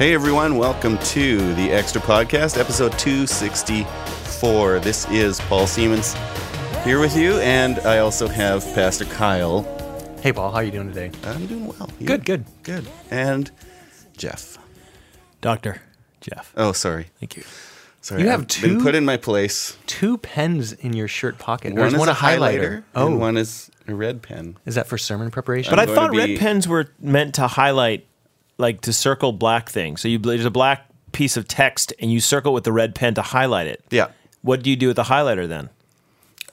[0.00, 4.78] Hey everyone, welcome to the Extra Podcast, episode 264.
[4.78, 6.14] This is Paul Siemens
[6.84, 9.60] here with you, and I also have Pastor Kyle.
[10.22, 11.10] Hey, Paul, how are you doing today?
[11.24, 11.90] I'm doing well.
[11.98, 12.06] You?
[12.06, 12.46] Good, good.
[12.62, 12.88] Good.
[13.10, 13.50] And
[14.16, 14.56] Jeff.
[15.42, 15.82] Doctor
[16.22, 16.54] Jeff.
[16.56, 17.08] Oh, sorry.
[17.20, 17.42] Thank you.
[18.00, 18.22] Sorry.
[18.22, 19.76] You have I've been put in my place.
[19.84, 21.74] Two pens in your shirt pocket.
[21.74, 22.84] One There's is one a a highlighter.
[22.94, 23.02] Oh.
[23.02, 24.56] Oh, and one is a red pen.
[24.64, 25.70] is that for sermon preparation?
[25.70, 28.06] But I'm I thought be- red pens were meant to highlight,
[28.60, 30.00] like to circle black things.
[30.00, 33.14] So you there's a black piece of text, and you circle with the red pen
[33.14, 33.84] to highlight it.
[33.90, 34.08] Yeah.
[34.42, 35.70] What do you do with the highlighter then?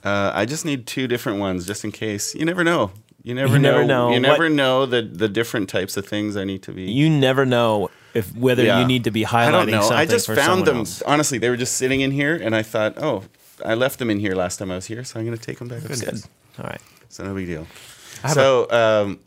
[0.04, 2.34] Uh, I just need two different ones just in case.
[2.34, 2.90] You never know.
[3.22, 3.72] You never You know.
[3.72, 4.06] never know.
[4.08, 6.90] You What- never know the the different types of things I need to be.
[6.90, 8.80] You never know if whether Yeah.
[8.80, 9.80] you need to be highlighting I don't know.
[9.82, 10.78] something I just found them.
[10.78, 11.02] else.
[11.02, 13.24] Honestly, they were just sitting in here, and I thought, oh,
[13.64, 15.58] I left them in here last time I was here, so I'm going to take
[15.58, 16.26] them back upstairs.
[16.58, 16.80] All right.
[17.08, 17.66] So no big deal.
[18.32, 19.18] So um,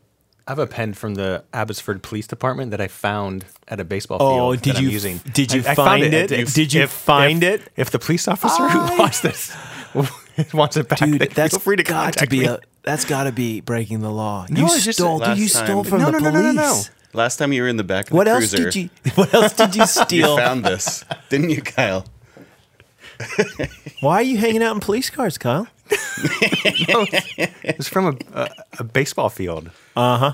[0.52, 4.18] I have a pen from the Abbotsford Police Department that I found at a baseball
[4.20, 4.42] oh, field.
[4.42, 5.22] Oh, did that I'm you- using.
[5.32, 6.30] did you I- I find found it?
[6.34, 7.72] It's- Did you if- find if- it?
[7.78, 9.56] If the police officer who watched this
[10.54, 12.46] wants it back, Dude, then that's feel free to got to be me.
[12.48, 14.46] a that's got to be breaking the law.
[14.50, 15.38] No, you it's just stole, dude.
[15.38, 16.34] You last stole from No, the no, police.
[16.34, 16.82] no, no, no, no.
[17.14, 18.90] last time you were in the back of What the else cruiser, did you?
[19.16, 20.36] What else did you you steal?
[20.36, 22.04] found this, didn't you, Kyle?
[24.02, 25.68] Why are you hanging out in police cars, Kyle?
[27.64, 29.72] It's from a, a, a baseball field.
[29.96, 30.34] Uh huh.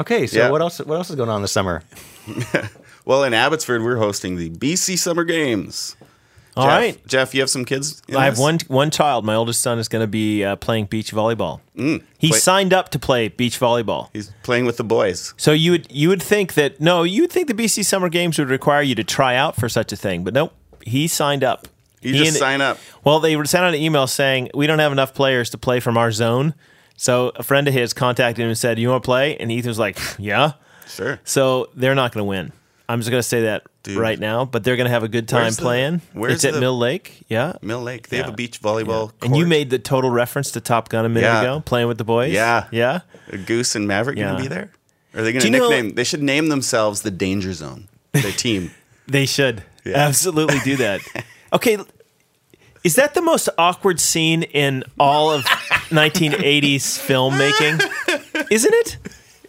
[0.00, 0.50] Okay, so Yeah.
[0.50, 0.78] what else?
[0.78, 1.82] What else is going on this summer?
[3.04, 5.96] Well, in Abbotsford, we're hosting the BC Summer Games.
[6.58, 7.06] All Jeff, right.
[7.06, 8.02] Jeff, you have some kids.
[8.06, 8.42] in I have this?
[8.42, 9.24] one one child.
[9.24, 11.60] My oldest son is going to be uh, playing beach volleyball.
[11.74, 14.10] he play- signed up to play beach volleyball.
[14.12, 15.32] He's playing with the boys.
[15.38, 18.38] So you would you would think that no, you would think the BC Summer Games
[18.38, 20.52] would require you to try out for such a thing, but nope.
[20.82, 21.66] He signed up.
[22.00, 22.78] You He just sign up.
[23.04, 25.96] Well, they sent out an email saying we don't have enough players to play from
[25.98, 26.54] our zone.
[26.96, 29.68] So a friend of his contacted him and said, "You want to play?" And Ethan
[29.70, 30.52] was like, "Yeah."
[30.88, 31.20] Sure.
[31.24, 32.52] So they're not going to win.
[32.88, 33.98] I'm just going to say that Dude.
[33.98, 36.00] right now, but they're going to have a good time Where's the- playing.
[36.14, 37.52] where's it's at the- Mill Lake, yeah.
[37.60, 38.08] Mill Lake.
[38.08, 39.12] They have a beach volleyball.
[39.22, 41.40] And you made the total reference to Top Gun a minute Yeah.
[41.42, 42.32] ago, playing with the boys.
[42.32, 42.64] Yeah.
[42.70, 43.00] yeah.
[43.30, 44.70] Are Goose and Maverick going to be there?
[45.14, 45.94] Are they going to you know- nickname?
[45.96, 47.88] they should name themselves the Danger Zone.
[48.12, 48.70] Their team.
[49.06, 49.98] They should Yeah.
[49.98, 51.02] absolutely do that.
[51.52, 51.78] Okay,
[52.84, 55.44] is that the most awkward scene in all of
[55.90, 58.50] 1980s filmmaking?
[58.50, 58.98] Isn't it?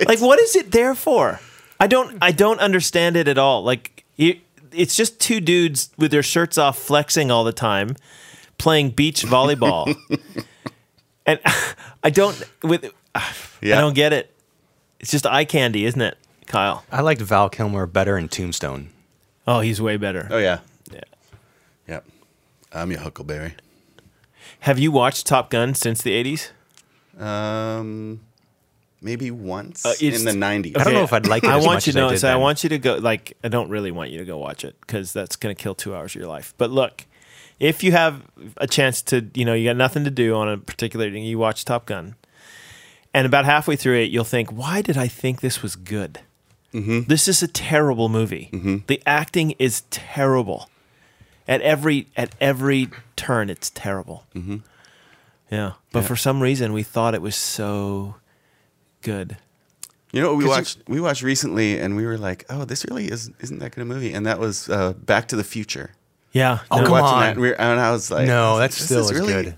[0.08, 1.40] Like, what is it there for?
[1.80, 2.18] I don't.
[2.22, 3.64] I don't understand it at all.
[3.64, 4.40] Like, it,
[4.72, 7.96] it's just two dudes with their shirts off, flexing all the time,
[8.58, 9.96] playing beach volleyball,
[11.26, 11.40] and
[12.04, 12.42] I don't.
[12.64, 12.92] With
[13.62, 13.78] Yeah.
[13.78, 14.34] I don't get it.
[15.00, 16.18] It's just eye candy, isn't it,
[16.48, 16.84] Kyle?
[16.92, 18.90] I liked Val Kilmer better in Tombstone.
[19.48, 20.28] Oh, he's way better.
[20.30, 20.60] Oh yeah.
[22.72, 22.78] Yeah.
[22.78, 22.84] Yep.
[22.84, 23.53] I'm your Huckleberry.
[24.62, 26.50] Have you watched Top Gun since the 80s?
[27.22, 28.22] Um,
[29.02, 30.78] maybe once Uh, in the '90s.
[30.78, 32.09] I don't know if I'd like it I as want much you to I know.
[32.12, 32.96] did So I want you to go.
[32.96, 35.75] Like, I don't really want you to go watch it because that's going to kill
[35.75, 36.53] two hours of your life.
[36.57, 37.06] But look,
[37.59, 38.22] if you have
[38.57, 41.38] a chance to, you know, you got nothing to do on a particular thing, you
[41.38, 42.16] watch Top Gun,
[43.13, 46.22] and about halfway through it, you'll think, "Why did I think this was good?
[46.74, 47.01] Mm-hmm.
[47.07, 48.50] This is a terrible movie.
[48.88, 50.69] The acting is terrible
[51.50, 52.88] at every at every
[53.18, 53.50] turn.
[53.50, 54.24] It's terrible.
[54.34, 54.58] Mm-hmm.
[55.52, 58.16] Yeah, but for some reason, we thought it was so
[59.02, 59.36] good.
[60.12, 60.78] You know what we 'Cause you- watched?
[60.88, 63.86] we watched recently, and we were like, "Oh, this really is isn't that good a
[63.86, 65.92] movie?" And that was uh, Back to the Future.
[66.32, 66.60] Yeah.
[66.70, 67.22] Oh, We were come watching on.
[67.22, 69.56] that, and, we were, and I was like, No, this that's still is really- good.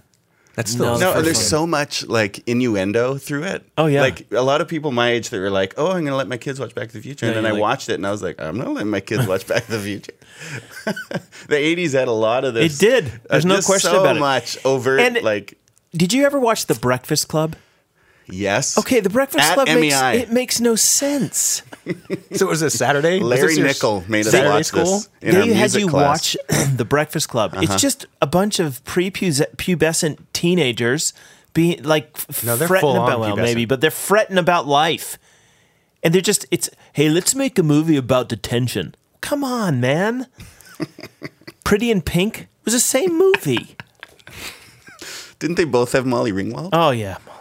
[0.56, 1.46] That's still No, the No, there's one.
[1.46, 3.66] so much like innuendo through it.
[3.78, 4.02] Oh, yeah.
[4.02, 6.38] like a lot of people my age that were like, "Oh, I'm gonna let my
[6.38, 8.22] kids watch Back to the Future," and then I like- watched it, and I was
[8.22, 10.14] like, "I'm not letting my kids watch Back to the Future."
[11.48, 12.76] the '80s had a lot of this.
[12.76, 13.06] It did.
[13.08, 14.20] Uh, There's no question so about it.
[14.20, 15.58] So much overt, And- like
[15.96, 17.56] Did you ever watch The Breakfast Club?
[18.32, 18.78] Yes.
[18.78, 20.20] Okay, The Breakfast At Club makes MEI.
[20.22, 21.64] it makes no sense.
[22.36, 23.20] So it was it Saturday?
[23.20, 24.86] Was Larry this your Nickel made us Saturday watch school?
[25.00, 26.36] this in our they had music you class.
[26.36, 26.66] Uh-huh.
[26.68, 27.54] watch The Breakfast Club.
[27.58, 31.14] It's just a bunch of prepubescent teenagers
[31.54, 33.42] being like f- No, they're fretting full-on about well, pubescent.
[33.44, 35.18] maybe, but they're fretting about life.
[36.04, 38.94] And they're just it's hey, let's make a movie about detention.
[39.22, 40.28] Come on, man.
[41.64, 43.76] Pretty in Pink was the same movie.
[45.40, 46.70] Didn't they both have Molly Ringwald?
[46.74, 47.41] Oh yeah, Molly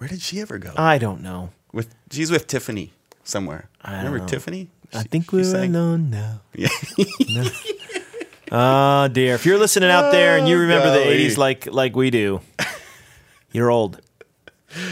[0.00, 0.72] Where did she ever go?
[0.76, 1.50] I don't know.
[1.74, 2.92] with she's with Tiffany
[3.22, 3.68] somewhere.
[3.82, 4.26] I don't Remember know.
[4.26, 4.70] Tiffany?
[4.94, 6.40] I think she we're sang- alone now.
[6.54, 6.68] Yeah.
[8.52, 9.34] Oh dear.
[9.36, 12.40] If you're listening out there and you Oh, remember the 80s like like we do,
[13.52, 14.00] you're old.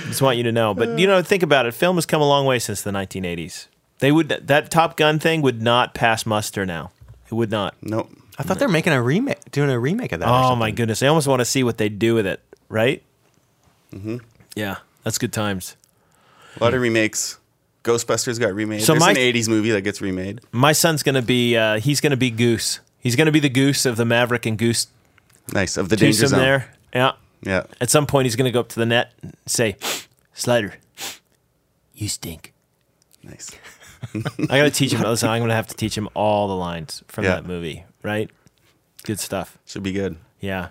[0.07, 0.75] Just want you to know.
[0.75, 1.75] But you know, think about it.
[1.75, 3.67] Film has come a long way since the 1980s.
[3.99, 6.93] They would that Top Gun thing would not pass muster now.
[7.31, 7.75] It would not.
[7.83, 8.11] nope.
[8.39, 10.29] I thought they're making a remake, doing a remake of that.
[10.29, 10.59] Oh something.
[10.61, 11.03] my goodness.
[11.03, 13.03] I almost want to see what they do with it, right?
[13.93, 14.19] Mm-hmm.
[14.55, 14.77] Yeah,
[15.09, 15.75] that's good times.
[16.61, 17.39] A lot of remakes
[17.83, 18.83] Ghostbusters got remade.
[18.83, 20.43] So There's my- an '80s movie that gets remade.
[20.53, 22.81] My son's gonna be uh, he's gonna be Goose.
[22.99, 24.89] He's gonna be the Goose of the Maverick and Goose
[25.55, 26.39] Nice of the danger twosome zone.
[26.41, 26.75] there.
[26.95, 27.13] Yeah.
[27.43, 27.63] Yeah.
[27.81, 29.77] At some point, he's gonna go up to the net and say,
[30.35, 30.75] "Slider,
[31.95, 32.53] you stink."
[33.23, 33.51] Nice.
[34.15, 35.01] I gotta teach him.
[35.01, 37.37] Listen, I'm gonna have to teach him all the lines from Yeah.
[37.37, 37.85] that movie.
[38.03, 38.31] Right?
[39.05, 39.57] Good stuff.
[39.65, 40.17] Should be good.
[40.41, 40.69] Yeah.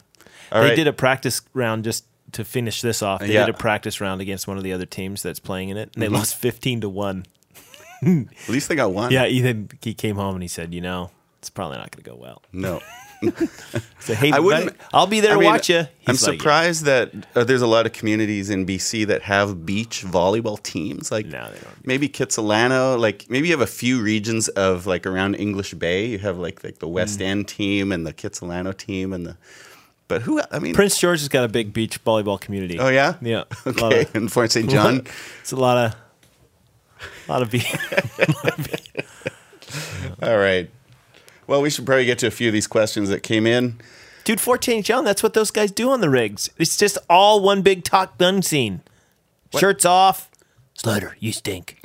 [0.51, 0.75] All they right.
[0.75, 3.21] did a practice round just to finish this off.
[3.21, 3.45] They Yeah.
[3.45, 6.01] did a practice round against one of the other teams that's playing in it, and
[6.01, 6.15] they Mm-hmm.
[6.15, 7.25] lost 15 to one.
[8.06, 9.12] At least they got one.
[9.12, 11.09] Yeah, Ethan he came home and he said, "You know,
[11.39, 12.81] it's probably not going to go well." No.
[14.00, 15.88] So hey, I wouldn't- buddy, I'll be there I to mean, watch you.
[16.06, 20.62] I'm surprised that uh, there's a lot of communities in BC that have beach volleyball
[20.62, 21.12] teams.
[21.12, 21.85] Like No, they don't.
[21.88, 22.97] maybe Kitsilano.
[23.00, 26.06] Like maybe you have a few regions of like around English Bay.
[26.06, 27.23] You have like like the West Mm.
[27.25, 29.38] End team and the Kitsilano team and the.
[30.07, 30.42] But who?
[30.51, 32.80] I mean, Prince George has got a big beach volleyball community.
[32.80, 33.15] Oh yeah.
[33.21, 33.44] Yeah.
[33.65, 34.04] Okay.
[34.04, 34.69] of- And Fort St.
[34.69, 35.06] John.
[35.42, 35.95] It's a lot of,
[37.27, 37.68] a lot of beach.
[40.21, 40.69] All right.
[41.45, 43.80] Well, we should probably get to a few of these questions that came in.
[44.25, 44.86] Dude, Fort St.
[44.86, 46.50] John, that's what those guys do on the rigs.
[46.57, 48.81] It's just all one big Top Gun scene.
[49.57, 50.30] Shirts off.
[50.74, 51.80] Slider, you stink.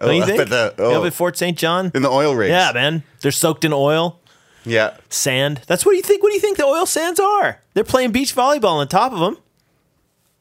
[0.00, 0.40] Oh, you think?
[0.40, 1.06] at the- You know, oh.
[1.06, 1.56] at Fort St.
[1.56, 1.92] John?
[1.94, 2.50] In the oil rigs.
[2.50, 3.04] Yeah, man.
[3.20, 4.18] They're soaked in oil,
[4.64, 4.96] Yeah.
[5.08, 5.62] sand.
[5.66, 6.22] That's what do you think?
[6.22, 7.60] What do you think the oil sands are?
[7.74, 9.38] They're playing beach volleyball on top of them.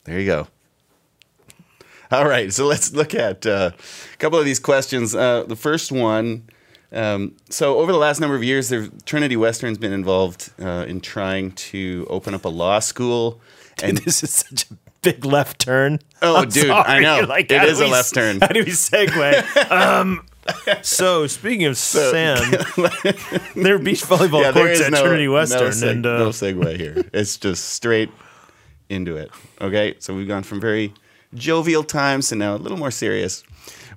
[0.05, 0.47] There you go.
[2.11, 3.71] All right, so let's look at uh,
[4.13, 5.15] a couple of these questions.
[5.15, 6.43] Uh, the first one.
[6.91, 8.71] Um, so, over the last number of years,
[9.05, 13.41] Trinity Western's been involved uh, in trying to open up a law school.
[13.81, 15.99] And this is such a big left turn.
[16.21, 17.25] Oh, I'm dude, I know.
[17.27, 18.39] Like, It is a left turn.
[18.41, 19.71] How do we segue?
[19.71, 20.25] um,
[20.81, 22.53] so, speaking of sand,
[23.55, 26.29] there are beach volleyball yeah, courts at no, Trinity no, Western, seg- and uh, no
[26.29, 27.03] segue here.
[27.13, 28.09] It's just straight
[28.89, 29.31] into it.
[29.61, 30.93] Okay, so we've gone from very
[31.33, 33.43] jovial times to now a little more serious.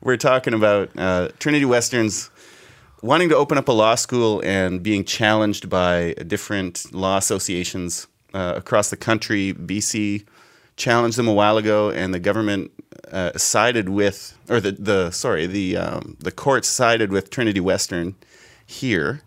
[0.02, 2.30] We're talking about uh, Trinity Western's
[3.02, 8.54] wanting to open up a law school and being challenged by different law associations uh,
[8.56, 9.52] across the country.
[9.52, 10.24] BC
[10.76, 12.70] challenged them a while ago, and the government
[13.10, 18.14] uh, sided with, or the the sorry, the um, the courts sided with Trinity Western
[18.64, 19.22] here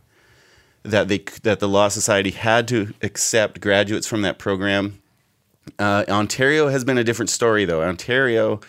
[0.84, 5.02] that they that the law society had to accept graduates from that program.
[5.78, 7.84] Uh, Ontario has been a different story, though.
[7.84, 8.60] Ontario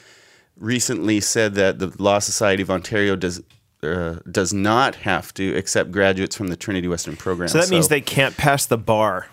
[0.56, 3.42] recently said that the Law Society of Ontario does
[3.82, 7.48] uh, does not have to accept graduates from the Trinity Western program.
[7.48, 9.28] so that means they can't pass the bar.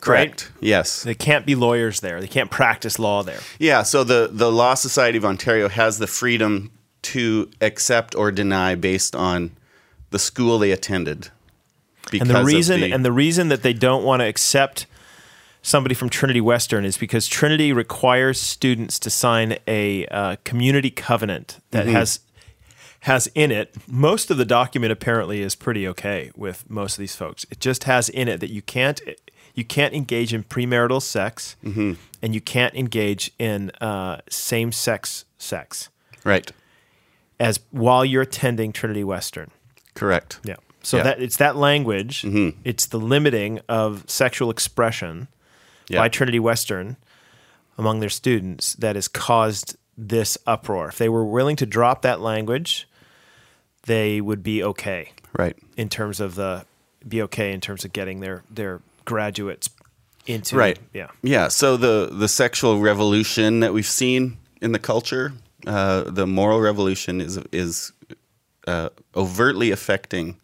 [0.00, 0.50] Correct.
[0.60, 1.02] Yes.
[1.02, 2.20] They can't be lawyers there.
[2.20, 3.40] They can't practice law there.
[3.58, 3.82] Yeah.
[3.82, 6.70] So the the Law Society of Ontario has the freedom
[7.02, 9.52] to accept or deny based on
[10.10, 11.28] the school they attended.
[12.10, 14.86] Because And the reason the- and the reason that they don't want to accept
[15.62, 21.58] somebody from Trinity Western is because Trinity requires students to sign a uh, community covenant
[21.70, 21.94] that Mm-hmm.
[21.96, 22.20] has
[23.04, 27.16] has in it most of the document apparently is pretty okay with most of these
[27.16, 27.46] folks.
[27.50, 29.00] It just has in it that you can't
[29.60, 31.92] you can't engage in premarital sex Mm-hmm.
[32.22, 35.88] and you can't engage in uh, same sex sex
[36.24, 36.50] right.
[37.38, 39.50] as while you're attending Trinity Western.
[39.94, 40.40] Correct.
[40.44, 40.56] Yeah.
[40.82, 41.02] So Yeah.
[41.02, 41.08] Mm-hmm.
[41.18, 42.24] that it's that language.
[42.64, 45.28] It's the limiting of sexual expression
[45.88, 46.00] Yeah.
[46.00, 46.96] by Trinity Western
[47.76, 50.88] among their students that has caused this uproar.
[50.88, 52.88] If they were willing to drop that language,
[53.84, 55.56] they would be okay Right.
[55.76, 56.64] in terms of the
[57.06, 59.68] be okay in terms of getting their their graduates
[60.26, 60.78] into Right.
[60.94, 61.08] Yeah.
[61.22, 61.48] Yeah.
[61.48, 65.32] So the the sexual revolution that we've seen in the culture,
[65.66, 67.92] uh, the moral revolution, is is
[68.66, 70.36] uh, overtly affecting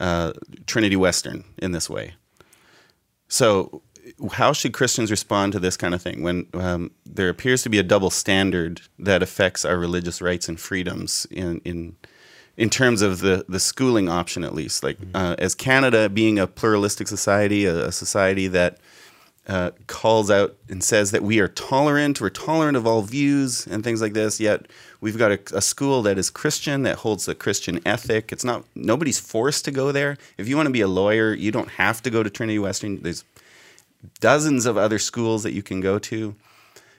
[0.00, 0.32] uh,
[0.66, 2.14] Trinity Western in this way.
[3.28, 3.82] So,
[4.32, 7.78] how should Christians respond to this kind of thing when um, there appears to be
[7.78, 11.96] a double standard that affects our religious rights and freedoms in in
[12.58, 14.82] in terms of the the schooling option, at least?
[14.82, 18.78] Like, uh, as Canada being a pluralistic society, a, a society that
[19.46, 23.82] uh, calls out and says that we are tolerant, we're tolerant of all views and
[23.82, 24.40] things like this.
[24.40, 24.66] Yet
[25.00, 28.32] we've got a, a school that is Christian, that holds the Christian ethic.
[28.32, 30.18] It's not nobody's forced to go there.
[30.36, 33.00] If you want to be a lawyer, you don't have to go to Trinity Western.
[33.00, 33.24] There's
[34.20, 36.34] dozens of other schools that you can go to,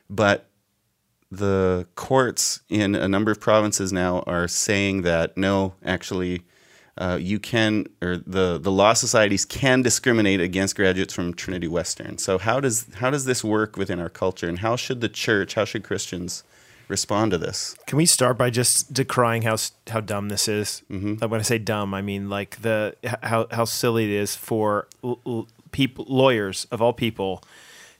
[0.09, 0.48] but
[1.31, 6.41] the courts in a number of provinces now are saying that no, actually,
[6.97, 12.17] uh, you can, or the, the law societies can discriminate against graduates from Trinity Western.
[12.17, 15.53] So how does how does this work within our culture, and how should the church,
[15.53, 16.43] how should Christians
[16.87, 17.75] respond to this?
[17.85, 19.55] Can we start by just decrying how
[19.87, 20.81] how dumb this is?
[20.89, 21.25] Mm-hmm.
[21.25, 25.19] When I say dumb, I mean like the how how silly it is for l-
[25.25, 27.43] l- people lawyers of all people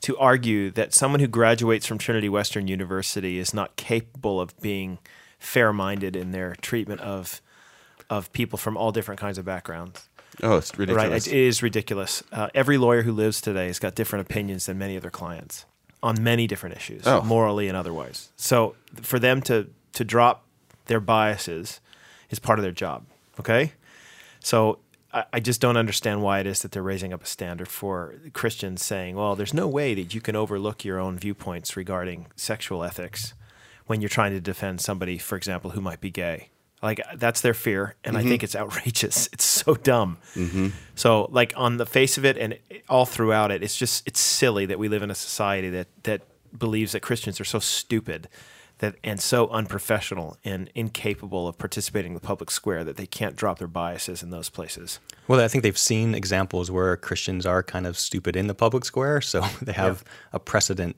[0.01, 4.97] to argue that someone who graduates from Trinity Western University is not capable of being
[5.39, 7.41] fair-minded in their treatment of
[8.09, 10.09] of people from all different kinds of backgrounds.
[10.41, 11.27] Oh, it's ridiculous.
[11.27, 12.23] Right, it is ridiculous.
[12.31, 15.65] Uh, every lawyer who lives today has got different opinions than many of their clients
[16.01, 17.21] on many different issues, Oh.
[17.21, 18.29] morally and otherwise.
[18.35, 20.45] So for them to to drop
[20.85, 21.81] their biases
[22.29, 23.05] is part of their job.
[23.39, 23.73] Okay,
[24.39, 24.79] so
[25.13, 28.15] I, I just don't understand why it is that they're raising up a standard for
[28.33, 32.83] Christians, saying, "Well, there's no way that you can overlook your own viewpoints regarding sexual
[32.83, 33.33] ethics
[33.87, 36.49] when you're trying to defend somebody, for example, who might be gay."
[36.81, 38.45] Like that's their fear, and I think mm-hmm.
[38.45, 39.29] it's outrageous.
[39.33, 40.17] It's so dumb.
[40.35, 40.69] Mm-hmm.
[40.95, 44.65] So, like on the face of it, and all throughout it, it's just it's silly
[44.67, 46.21] that we live in a society that that
[46.57, 48.29] believes that Christians are so stupid
[48.79, 53.35] that and so unprofessional and incapable of participating in the public square that they can't
[53.35, 54.99] drop their biases in those places.
[55.27, 58.85] Well, I think they've seen examples where Christians are kind of stupid in the public
[58.85, 60.95] square, so they have a precedent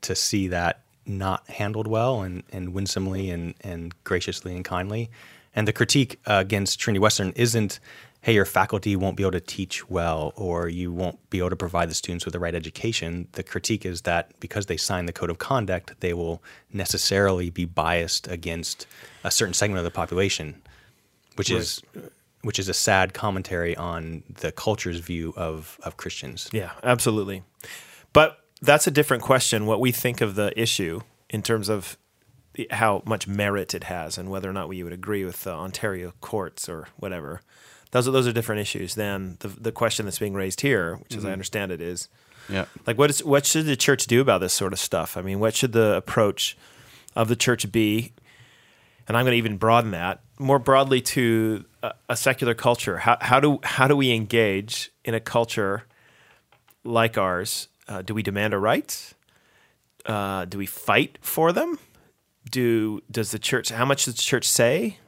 [0.00, 5.10] to see that not handled well and, and winsomely and, and graciously and kindly.
[5.54, 7.78] And the critique uh, against Trinity Western isn't,
[8.24, 11.56] hey, your faculty won't be able to teach well or you won't be able to
[11.56, 13.28] provide the students with the right education.
[13.32, 17.66] The critique is that because they sign the code of conduct, they will necessarily be
[17.66, 18.86] biased against
[19.24, 20.62] a certain segment of the population,
[21.36, 21.82] which is
[22.40, 26.48] which is a sad commentary on the culture's view of, of Christians.
[26.50, 27.42] Yeah, absolutely.
[28.14, 29.66] But that's a different question.
[29.66, 31.98] What we think of the issue in terms of
[32.70, 36.14] how much merit it has and whether or not we would agree with the Ontario
[36.22, 37.42] courts or whatever.
[37.94, 41.14] Those are those are different issues than the the question that's being raised here, which,
[41.14, 42.08] as I understand it, is
[42.48, 42.64] yeah.
[42.88, 45.16] like what is what should the church do about this sort of stuff?
[45.16, 46.56] I mean, what should the approach
[47.14, 48.12] of the church be?
[49.06, 52.98] And I'm going to even broaden that more broadly to a, a secular culture.
[52.98, 55.84] How, how do how do we engage in a culture
[56.82, 57.68] like ours?
[57.86, 59.14] Uh, do we demand our rights?
[60.04, 61.78] Uh, do we fight for them?
[62.50, 63.68] Do does the church?
[63.68, 64.98] How much does the church say?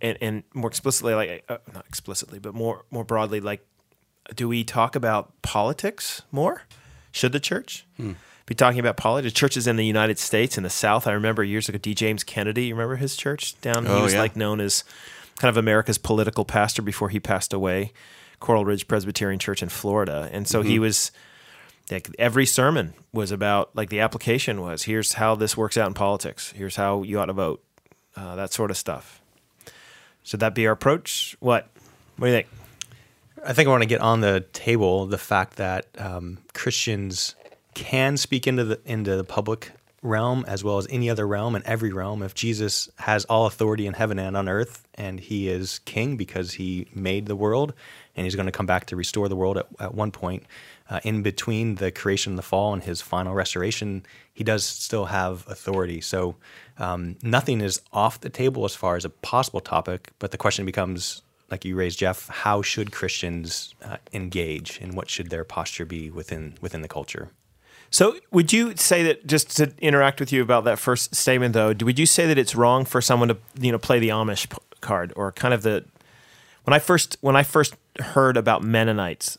[0.00, 3.66] And, and more explicitly, like uh, not explicitly, but more more broadly, like
[4.34, 6.62] do we talk about politics more?
[7.12, 7.86] Should the church
[8.46, 9.32] be talking about politics?
[9.32, 11.06] Churches in the United States, in the South.
[11.06, 11.94] I remember years ago, D.
[11.94, 12.66] James Kennedy.
[12.66, 13.86] You remember his church down?
[13.86, 14.20] Oh, he was yeah.
[14.20, 14.84] like known as
[15.38, 17.92] kind of America's political pastor before he passed away.
[18.38, 21.10] Coral Ridge Presbyterian Church in Florida, and so he was.
[21.88, 25.94] Like every sermon was about like the application was here's how this works out in
[25.94, 26.50] politics.
[26.50, 27.62] Here's how you ought to vote.
[28.16, 29.22] Uh, that sort of stuff.
[30.26, 31.36] Should that be our approach?
[31.38, 31.68] What?
[32.16, 32.48] What do you think?
[33.44, 37.36] I think I want to get on the table the fact that um, Christians
[37.74, 39.70] can speak into the into the public
[40.02, 42.24] realm as well as any other realm and every realm.
[42.24, 46.54] If Jesus has all authority in heaven and on earth, and He is King because
[46.54, 47.72] He made the world,
[48.16, 50.42] and He's going to come back to restore the world at, at one point.
[50.88, 55.06] Uh, in between the creation and the fall and His final restoration, He does still
[55.06, 56.00] have authority.
[56.00, 56.36] So
[56.78, 60.64] um, nothing is off the table as far as a possible topic, but the question
[60.64, 65.84] becomes like you raised, Jeff, how should Christians uh, engage, and what should their posture
[65.84, 67.30] be within within the culture?
[67.90, 71.68] So, would you say that just to interact with you about that first statement, though,
[71.68, 74.46] would you say that it's wrong for someone to you know play the Amish
[74.80, 75.84] card or kind of the
[76.64, 79.38] when I first when I first heard about Mennonites,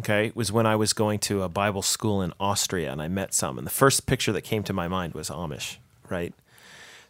[0.00, 3.34] okay, was when I was going to a Bible school in Austria and I met
[3.34, 5.76] some, and the first picture that came to my mind was Amish,
[6.08, 6.34] right?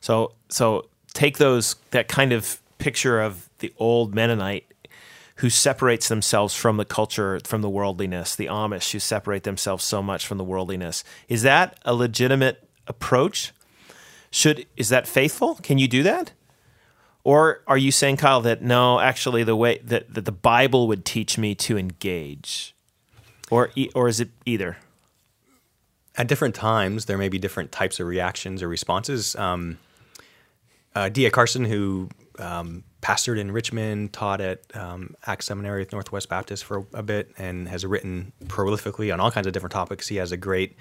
[0.01, 4.67] So, so take those that kind of picture of the old Mennonite
[5.37, 10.03] who separates themselves from the culture, from the worldliness, the Amish who separate themselves so
[10.03, 11.05] much from the worldliness.
[11.29, 13.53] Is that a legitimate approach?
[14.31, 15.57] Should is that faithful?
[15.57, 16.33] Can you do that?
[17.25, 21.05] Or are you saying, Kyle, that no, actually the way that, that the Bible would
[21.05, 22.76] teach me to engage?
[23.51, 24.79] Or e- or is it either?
[26.17, 29.37] At different times, there may be different types of reactions or responses.
[29.37, 29.79] Um,
[30.95, 31.31] uh, D.A.
[31.31, 36.87] Carson, who um, pastored in Richmond, taught at um, ACTS Seminary at Northwest Baptist for
[36.95, 40.09] a bit, and has written prolifically on all kinds of different topics.
[40.09, 40.77] He has a great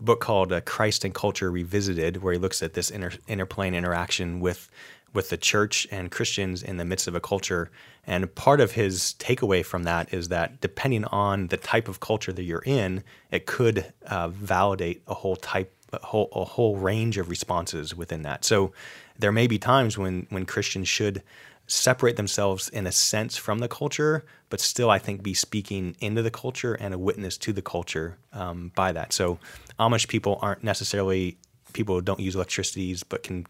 [0.00, 3.74] book called uh, Christ and Culture Revisited, where he looks at this inter- interplay and
[3.76, 4.70] interaction with
[5.16, 7.70] with the church and Christians in the midst of a culture.
[8.06, 12.32] And part of his takeaway from that is that depending on the type of culture
[12.32, 17.18] that you're in, it could uh, validate a whole type, a whole, a whole range
[17.18, 18.44] of responses within that.
[18.44, 18.72] So
[19.18, 21.22] there may be times when when Christians should
[21.66, 26.22] separate themselves in a sense from the culture, but still, I think, be speaking into
[26.22, 29.12] the culture and a witness to the culture um, by that.
[29.12, 29.40] So
[29.80, 31.36] Amish people aren't necessarily
[31.72, 33.46] people who don't use electricities, but can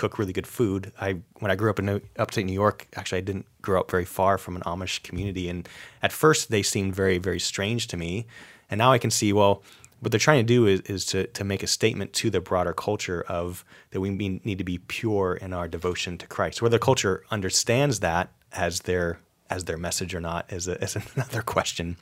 [0.00, 0.92] cook really good food.
[1.00, 3.90] I when I grew up in New- upstate New York, actually I didn't grow up
[3.90, 5.68] very far from an Amish community, and
[6.02, 8.26] at first they seemed very very strange to me,
[8.70, 9.62] and now I can see well
[10.00, 12.72] what they're trying to do is, is to, to make a statement to the broader
[12.72, 16.62] culture of that we need to be pure in our devotion to Christ.
[16.62, 20.96] Whether the culture understands that as their as their message or not is, a, is
[21.14, 21.96] another question.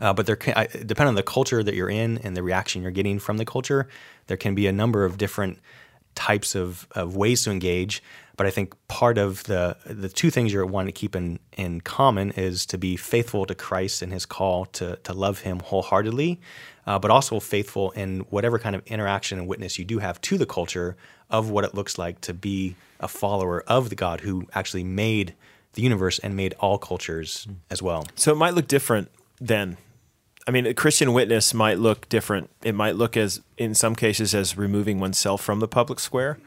[0.00, 2.82] Uh, but there can, I, depending on the culture that you're in and the reaction
[2.82, 3.88] you're getting from the culture,
[4.26, 5.58] there can be a number of different
[6.14, 8.02] types of, of ways to engage.
[8.36, 11.80] But I think part of the the two things you're wanting to keep in, in
[11.82, 16.40] common is to be faithful to Christ and His call to to love Him wholeheartedly,
[16.86, 20.38] uh, but also faithful in whatever kind of interaction and witness you do have to
[20.38, 20.96] the culture
[21.30, 25.34] of what it looks like to be a follower of the God who actually made
[25.74, 28.06] the universe and made all cultures as well.
[28.14, 29.76] So it might look different then.
[30.46, 32.50] I mean, a Christian witness might look different.
[32.64, 36.38] It might look as, in some cases, as removing oneself from the public square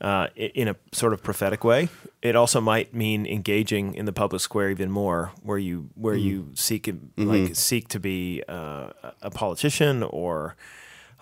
[0.00, 1.88] uh, in a sort of prophetic way.
[2.22, 6.50] It also might mean engaging in the public square even more, where you where you
[6.54, 8.90] seek like seek to be uh,
[9.22, 10.54] a politician or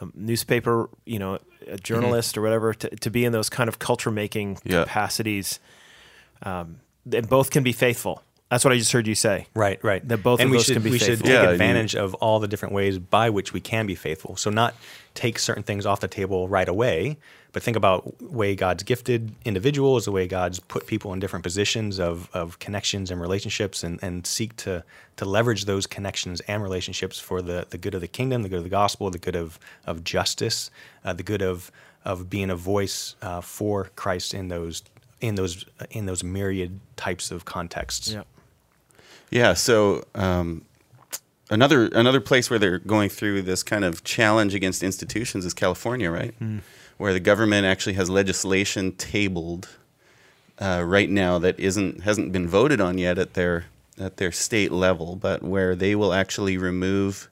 [0.00, 3.78] a newspaper, you know, a journalist or whatever, to, to be in those kind of
[3.78, 4.84] culture making Yeah.
[4.84, 5.60] capacities.
[6.42, 6.80] Um,
[7.10, 8.22] and both can be faithful.
[8.50, 9.48] That's what I just heard you say.
[9.54, 10.06] Right, right.
[10.06, 11.96] That both and of we those should, can be we should take Yeah, you- advantage
[11.96, 14.36] of all the different ways by which we can be faithful.
[14.36, 14.74] So not
[15.14, 17.16] take certain things off the table right away,
[17.52, 21.98] but think about way God's gifted individuals, the way God's put people in different positions
[21.98, 24.84] of, of connections and relationships, and, and seek to
[25.16, 28.58] to leverage those connections and relationships for the, the good of the kingdom, the good
[28.58, 30.70] of the gospel, the good of of justice,
[31.04, 31.70] uh, the good of
[32.04, 34.82] of being a voice uh, for Christ in those
[35.20, 38.12] in those in those myriad types of contexts.
[38.12, 38.22] Yeah.
[39.34, 39.54] Yeah.
[39.54, 40.64] So um,
[41.50, 46.10] another another place where they're going through this kind of challenge against institutions is California,
[46.10, 46.34] right?
[46.96, 49.68] Where the government actually has legislation tabled
[50.60, 53.66] uh, right now that isn't hasn't been voted on yet at their
[53.98, 57.28] at their state level, but where they will actually remove,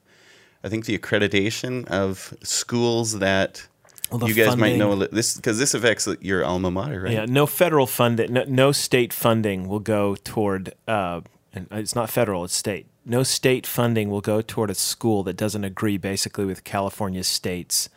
[0.63, 3.65] I think, the accreditation of schools that.
[4.11, 7.13] Well, you guys might funding- know li- this because this affects your alma mater, right?
[7.13, 11.21] Yeah, no federal funding, no, no state funding will go toward, uh,
[11.53, 12.87] and it's not federal, it's state.
[13.05, 17.89] No state funding will go toward a school that doesn't agree basically with California state's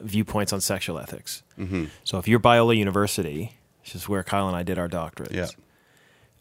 [0.00, 1.42] viewpoints on sexual ethics.
[1.58, 1.86] Mm-hmm.
[2.04, 5.54] So if you're Biola University, which is where Kyle and I did our doctorates,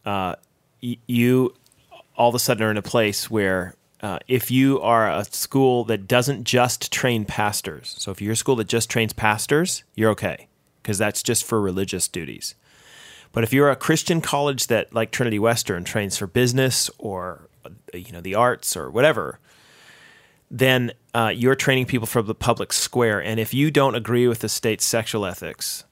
[0.06, 0.36] Yeah.
[0.82, 1.54] y- you
[2.16, 5.84] all of a sudden are in a place where uh, if you are a school
[5.86, 10.10] that doesn't just train pastors, so if you're a school that just trains pastors, you're
[10.12, 10.48] okay
[10.82, 12.56] because that's just for religious duties.
[13.32, 17.48] But if you're a Christian college that, like Trinity Western, trains for business or
[17.94, 19.40] you know the arts or whatever,
[20.50, 23.24] then uh, you're training people for the public square.
[23.24, 25.86] And if you don't agree with the state's sexual ethics,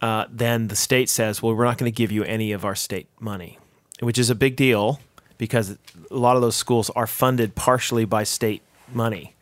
[0.00, 2.74] uh, then the state says, well, we're not going to give you any of our
[2.74, 3.58] state money,
[4.00, 5.00] which is a big deal
[5.38, 5.76] because
[6.10, 9.34] a lot of those schools are funded partially by state money.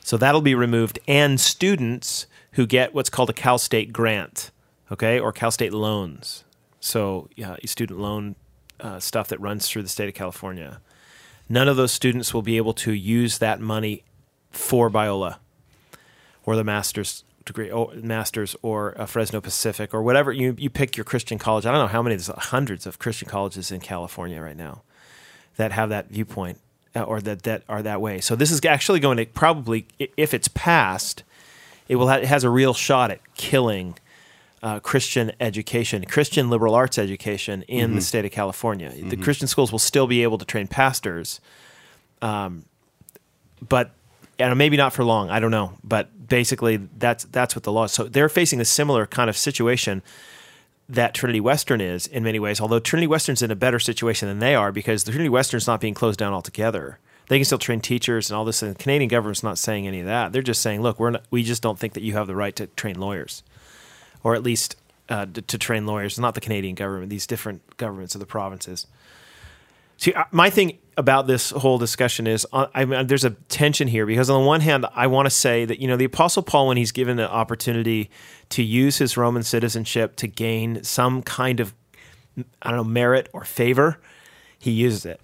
[0.00, 0.98] So that'll be removed.
[1.08, 4.50] And students who get what's called a Cal State grant,
[4.90, 6.44] okay, or Cal State loans.
[6.80, 8.36] So, yeah, student loan
[8.80, 10.80] uh, stuff that runs through the state of California.
[11.48, 14.04] None of those students will be able to use that money
[14.50, 15.38] for Biola
[16.44, 20.96] or the master's degree, or master's or uh, Fresno Pacific or whatever you you pick
[20.96, 21.66] your Christian college.
[21.66, 22.14] I don't know how many.
[22.14, 24.82] There's hundreds of Christian colleges in California right now
[25.56, 26.60] that have that viewpoint
[26.94, 28.20] uh, or that that are that way.
[28.20, 31.24] So this is actually going to probably, if it's passed,
[31.88, 33.98] it will ha- it has a real shot at killing.
[34.60, 38.00] Uh, Christian education, Christian liberal arts education in the mm-hmm.
[38.00, 38.90] state of California.
[38.90, 39.22] The mm-hmm.
[39.22, 41.40] Christian schools will still be able to train pastors,
[42.22, 42.64] um,
[43.68, 43.92] but
[44.38, 45.30] and maybe not for long.
[45.30, 47.92] I don't know, but basically that's that's what the law is.
[47.92, 50.02] So they're facing a similar kind of situation
[50.88, 52.60] that Trinity Western is in many ways.
[52.60, 55.80] Although Trinity Western's in a better situation than they are because the Trinity Western's not
[55.80, 56.98] being closed down altogether.
[57.28, 58.62] They can still train teachers and all this.
[58.62, 60.32] And the Canadian government's not saying any of that.
[60.32, 62.56] They're just saying, look, we're not, we just don't think that you have the right
[62.56, 63.42] to train lawyers,
[64.22, 64.76] or at least
[65.08, 66.18] uh, to, to train lawyers.
[66.18, 67.10] Not the Canadian government.
[67.10, 68.86] These different governments of the provinces.
[69.98, 74.06] See, my thing about this whole discussion is uh, I mean, there's a tension here
[74.06, 76.68] because on the one hand, I want to say that you know the Apostle Paul,
[76.68, 78.10] when he's given the opportunity
[78.50, 81.74] to use his Roman citizenship to gain some kind of
[82.62, 83.98] I don't know merit or favor,
[84.58, 85.20] he uses it.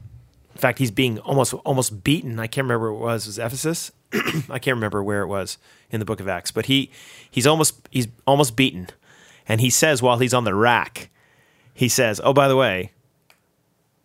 [0.54, 2.40] In fact, he's being almost almost beaten.
[2.40, 3.26] I can't remember where it was.
[3.26, 3.92] It was Ephesus?
[4.50, 5.59] I can't remember where it was
[5.90, 6.90] in the book of Acts, but he
[7.31, 8.88] he's almost he's almost beaten,
[9.48, 11.11] and he says while he's on the rack,
[11.74, 12.92] he says, "Oh, by the way,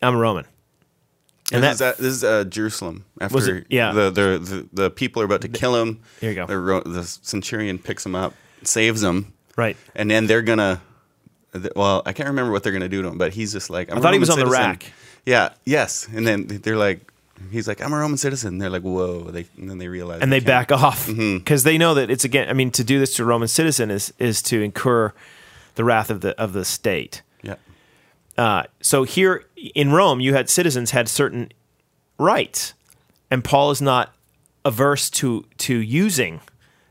[0.02, 0.46] I'm a Roman."
[1.52, 3.06] And And this, is, uh, this is uh, Jerusalem.
[3.20, 3.68] After it?
[3.70, 3.92] Yeah.
[3.92, 6.00] the, the the the people are about to kill him.
[6.20, 6.46] There you go.
[6.46, 9.76] The, ro- the centurion picks him up, saves him, Right.
[9.96, 10.82] and then they're gonna.
[11.76, 13.90] Well, I can't remember what they're gonna do to him, but he's just like.
[13.92, 14.92] I'm I thought he Roman was on the rack.
[15.26, 15.50] Yeah.
[15.66, 16.08] Yes.
[16.14, 17.12] And then they're like,
[17.52, 18.58] He's like, I'm a Roman citizen.
[18.58, 19.24] They're like, whoa.
[19.32, 20.22] They, and then they realize.
[20.22, 20.48] and they can't.
[20.48, 21.38] back off Mm-hmm.
[21.40, 22.50] because they know that it's again.
[22.50, 25.14] I mean, to do this to a Roman citizen is is to incur
[25.76, 27.22] the wrath of the of the state.
[27.42, 27.56] Yeah.
[28.38, 31.52] Uh, so here in Rome, you had citizens had certain
[32.18, 32.74] rights,
[33.32, 34.14] and Paul is not
[34.66, 36.42] averse to to using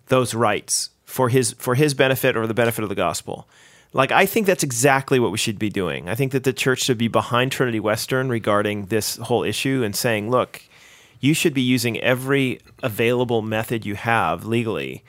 [0.06, 3.46] those rights for his for his benefit or the benefit of the gospel.
[3.92, 6.08] Like I think that's exactly what we should be doing.
[6.08, 9.96] I think that the church should be behind Trinity Western regarding this whole issue and
[9.96, 10.62] saying, look,
[11.20, 15.02] you should be using every available method you have legally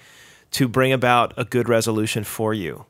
[0.52, 2.86] to bring about a good resolution for you.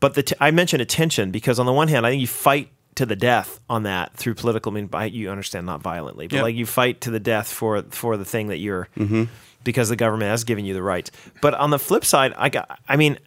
[0.00, 2.68] But the t- I mentioned attention because on the one hand, I think you fight
[2.96, 6.36] to the death on that through political I mean by you understand not violently, but
[6.36, 6.42] Yep.
[6.42, 9.24] like you fight to the death for for the thing that you're mm-hmm.
[9.64, 11.10] because the government has given you the rights.
[11.40, 13.18] But on the flip side, I got I mean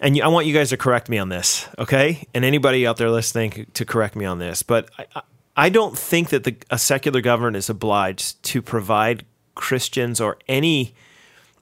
[0.00, 2.26] and I want you guys to correct me on this, okay?
[2.34, 5.06] And anybody out there listening to correct me on this, but I,
[5.56, 10.94] I- don't think that the, a secular government is obliged to provide Christians or any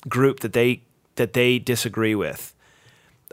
[0.09, 0.83] group that they
[1.17, 2.55] that they disagree with.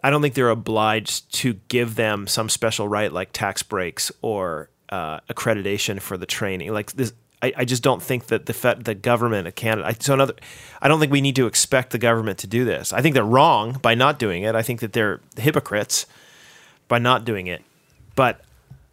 [0.04, 4.70] I don't think they're obliged to give them some special right like tax breaks or
[4.90, 6.74] uh, accreditation for the training.
[6.74, 7.14] Like this,
[7.46, 9.88] I, I just don't think that the Fed, the government of Canada.
[9.88, 10.34] I, so another,
[10.82, 12.92] I don't think we need to expect the government to do this.
[12.92, 14.56] I think they're wrong by not doing it.
[14.56, 16.06] I think that they're hypocrites
[16.88, 17.62] by not doing it.
[18.16, 18.42] But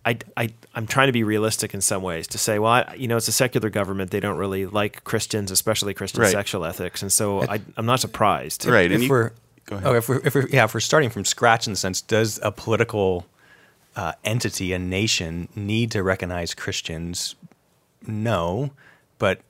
[0.05, 3.09] I, I, I'm trying to be realistic in some ways to say, well, I, you
[3.09, 4.11] know, it's a secular government.
[4.11, 6.33] They don't really like Christians, especially Christian Right.
[6.33, 8.67] sexual ethics, and so I, I'm not surprised.
[8.67, 8.87] Right.
[8.87, 9.31] And if you, we're
[9.67, 9.87] go ahead.
[9.87, 12.41] oh, if we're, if we're yeah if we're starting from scratch in the sense, does
[12.43, 13.27] a political
[13.95, 17.37] uh, entity, a nation, need to recognize Christians?
[18.07, 18.71] No,
[19.19, 19.41] but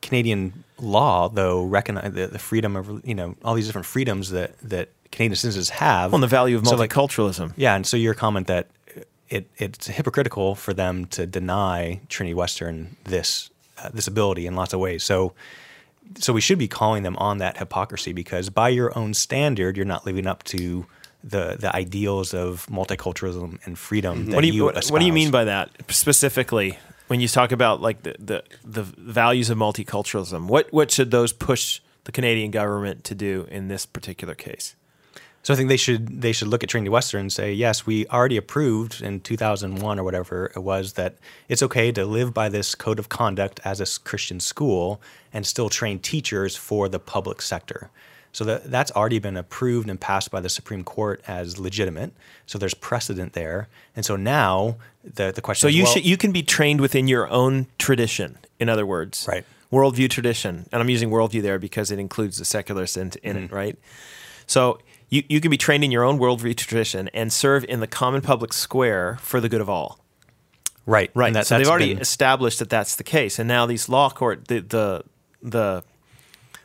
[0.00, 4.58] Canadian law though recognize the, the freedom of you know all these different freedoms that
[4.58, 6.12] that Canadian citizens have.
[6.14, 7.52] on the value of So, like, multiculturalism.
[7.56, 8.68] yeah, and so your comment that
[9.28, 14.72] it it's hypocritical for them to deny Trinity Western this uh, this ability in lots
[14.72, 15.04] of ways.
[15.04, 15.34] So
[16.18, 19.86] so we should be calling them on that hypocrisy because by your own standard, you're
[19.86, 20.86] not living up to
[21.24, 24.26] the the ideals of multiculturalism and freedom.
[24.26, 27.52] That what do you, what, what do you mean by that specifically when you talk
[27.52, 32.50] about like the, the the values of multiculturalism what what should those push the Canadian
[32.50, 34.74] government to do in this particular case
[35.42, 38.06] So I think they should they should look at Trinity Western and say, yes, we
[38.06, 41.16] already approved in 2001 or whatever it was that
[41.48, 45.00] it's okay to live by this code of conduct as a Christian school
[45.32, 47.90] and still train teachers for the public sector.
[48.34, 52.12] So that that's already been approved and passed by the Supreme Court as legitimate.
[52.46, 53.68] So there's precedent there.
[53.94, 56.80] And so now the the question so is, you well, should you can be trained
[56.80, 59.44] within your own tradition in other words Right.
[59.72, 63.44] worldview tradition and I'm using worldview there because it includes the secularists in, in Mm-hmm.
[63.46, 63.78] it right
[64.46, 64.78] so
[65.10, 68.20] you, you can be trained in your own worldview tradition and serve in the common
[68.22, 69.98] public square for the good of all
[70.86, 71.26] right Right.
[71.26, 74.08] And that, so they've already been- established that that's the case, and now these law
[74.08, 75.02] court the the
[75.42, 75.82] the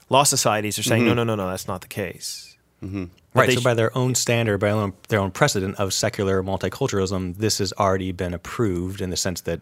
[0.09, 1.17] law societies are saying no, mm-hmm.
[1.17, 2.57] no, no, no, that's not the case.
[2.83, 3.05] Mm-hmm.
[3.33, 3.53] But Right.
[3.53, 7.37] So sh- by their own standard, by their own, their own precedent of secular multiculturalism,
[7.37, 9.61] this has already been approved in the sense that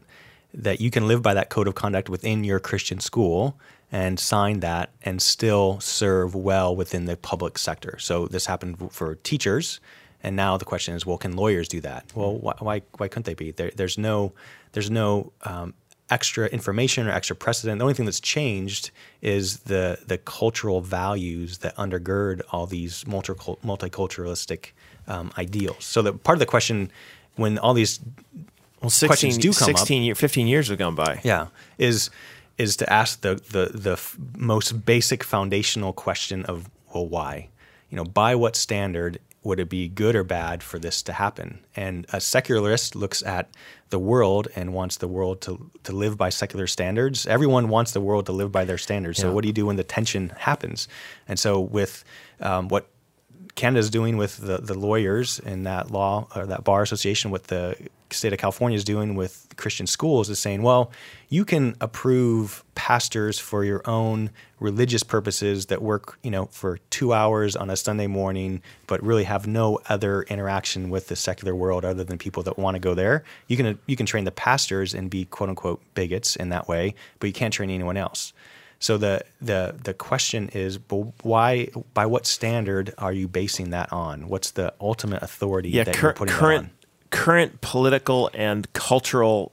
[0.53, 3.60] that you can live by that code of conduct within your Christian school
[3.91, 7.97] and sign that and still serve well within the public sector.
[7.99, 9.81] So this happened for teachers,
[10.23, 12.05] and now the question is, well, can lawyers do that?
[12.15, 12.45] Well, mm-hmm.
[12.45, 13.51] why why, why couldn't they be?
[13.51, 14.34] There, there's no
[14.71, 15.73] there's no um,
[16.09, 17.79] extra information or extra precedent.
[17.79, 18.91] The only thing that's changed
[19.21, 24.71] is the the cultural values that undergird all these multicul- multiculturalistic
[25.07, 25.83] um, ideals.
[25.85, 26.91] So that part of the question,
[27.35, 27.99] when all these
[28.81, 31.19] well, 16, questions do come up- 16 year, 15 years have gone by.
[31.23, 32.09] yeah is
[32.57, 37.49] is to ask the the the f- most basic foundational question of well why
[37.89, 41.60] you know by what standard would it be good or bad for this to happen?
[41.75, 43.49] And a secularist looks at
[43.89, 47.27] the world and wants the world to to live by secular standards.
[47.27, 49.19] Everyone wants the world to live by their standards.
[49.19, 50.88] So what do you do when the tension happens?
[51.27, 52.03] And so with
[52.39, 52.89] um, what
[53.55, 57.77] Canada's doing with the, the lawyers in that law or that bar association, what the
[58.11, 60.91] state of California is doing with Christian schools is saying, well,
[61.29, 67.13] you can approve pastors for your own religious purposes that work, you know, for two
[67.13, 71.85] hours on a Sunday morning, but really have no other interaction with the secular world
[71.85, 73.23] other than people that want to go there.
[73.47, 76.95] You can you can train the pastors and be quote unquote bigots in that way,
[77.19, 78.33] but you can't train anyone else.
[78.79, 80.77] So the the the question is,
[81.23, 81.69] why?
[81.93, 84.27] By what standard are you basing that on?
[84.27, 86.71] What's the ultimate authority Yeah, that cur- you're putting current it
[87.09, 89.51] current political and cultural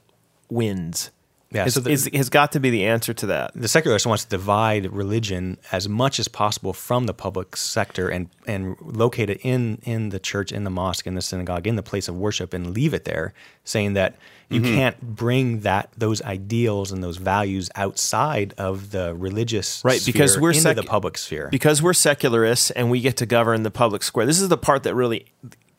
[0.49, 1.11] winds
[1.53, 3.51] Yeah, is, so the- is- has got to be the answer to that.
[3.55, 8.29] the secularist wants to divide religion as much as possible from the public sector and
[8.47, 11.83] and locate it in in the church, in the mosque, in the synagogue, in the
[11.83, 14.15] place of worship, and leave it there, saying that
[14.49, 14.75] you Mm-hmm.
[14.75, 20.49] can't bring that those ideals and those values outside of the religious Right, because we're
[20.51, 21.47] into sec- the public sphere.
[21.51, 24.25] because we're secularists and we get to govern the public square.
[24.27, 25.25] This is the part that really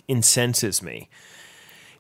[0.09, 1.09] incenses me.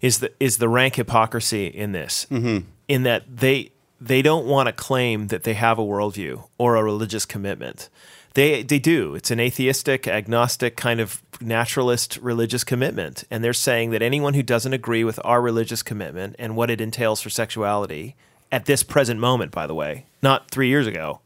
[0.01, 2.27] Is the is the rank hypocrisy in this?
[2.31, 2.67] Mm-hmm.
[2.89, 6.85] In that they they don't want to claim that they have a worldview or a
[6.85, 7.89] religious commitment.
[8.35, 9.15] They they do.
[9.15, 14.43] It's an atheistic, agnostic kind of naturalist religious commitment, and they're saying that anyone who
[14.43, 18.17] doesn't agree with our religious commitment and what it entails for sexuality
[18.51, 21.21] at this present moment, by the way, not three years ago,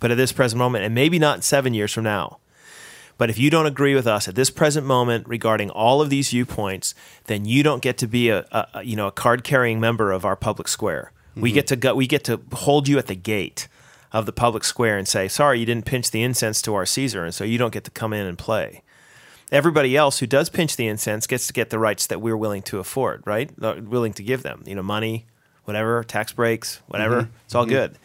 [0.00, 2.38] but at this present moment, and maybe not seven years from now.
[3.16, 6.30] But if you don't agree with us at this present moment regarding all of these
[6.30, 6.94] viewpoints,
[7.26, 10.24] then you don't get to be a, a you know a card carrying member of
[10.24, 11.12] our public square.
[11.36, 11.54] We mm-hmm.
[11.54, 11.94] get to go.
[11.94, 13.68] We get to hold you at the gate
[14.12, 17.24] of the public square and say, "Sorry, you didn't pinch the incense to our Caesar,
[17.24, 18.82] and so you don't get to come in and play."
[19.52, 22.62] Everybody else who does pinch the incense gets to get the rights that we're willing
[22.62, 23.50] to afford, right?
[23.58, 25.26] Willing to give them, you know, money,
[25.64, 27.22] whatever, tax breaks, whatever.
[27.22, 27.36] Mm-hmm.
[27.44, 27.70] It's all mm-hmm.
[27.70, 27.98] good.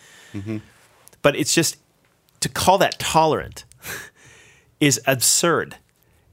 [1.22, 1.78] But it's just
[2.42, 3.66] to call that tolerant
[4.80, 5.78] is absurd.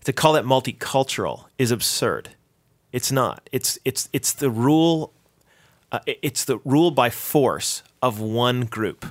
[0.04, 2.30] To call that multicultural is absurd.
[2.92, 3.48] It's not.
[3.52, 5.12] It's it's it's the rule.
[5.90, 9.06] Uh, it's the rule by force of one group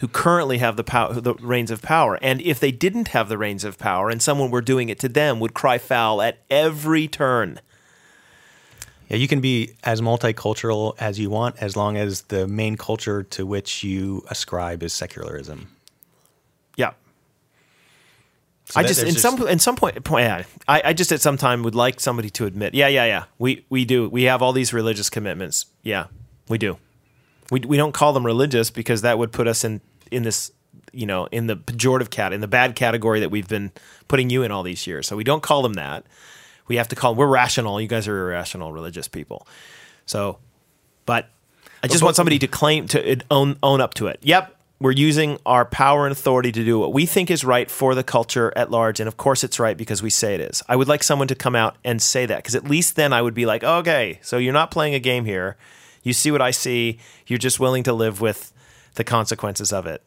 [0.00, 2.18] who currently have the power, the reins of power.
[2.20, 5.08] And if they didn't have the reins of power, and someone were doing it to
[5.08, 7.60] them, would cry foul at every turn.
[9.08, 13.22] Yeah, you can be as multicultural as you want as long as the main culture
[13.22, 15.68] to which you ascribe is secularism.
[16.76, 16.92] Yeah.
[18.68, 21.36] So I just in some in some point, point yeah, I, I just at some
[21.36, 24.52] time would like somebody to admit, yeah, yeah, yeah, we we do we have all
[24.52, 25.66] these religious commitments.
[25.84, 26.06] Yeah,
[26.48, 26.78] we do.
[27.52, 30.50] We we don't call them religious because that would put us in in this
[30.92, 33.70] you know in the pejorative cat in the bad category that we've been
[34.08, 35.06] putting you in all these years.
[35.06, 36.04] So we don't call them that.
[36.66, 37.80] We have to call we're rational.
[37.80, 39.46] You guys are irrational religious people.
[40.06, 40.38] So,
[41.04, 41.28] but
[41.84, 44.18] I just both- want somebody to claim to own own up to it.
[44.22, 47.94] Yep, we're using our power and authority to do what we think is right for
[47.94, 50.62] the culture at large, and of course it's right because we say it is.
[50.68, 53.22] I would like someone to come out and say that because at least then I
[53.22, 55.56] would be like, okay, so you're not playing a game here.
[56.02, 56.98] You see what I see.
[57.26, 58.52] You're just willing to live with
[58.94, 60.02] the consequences of it.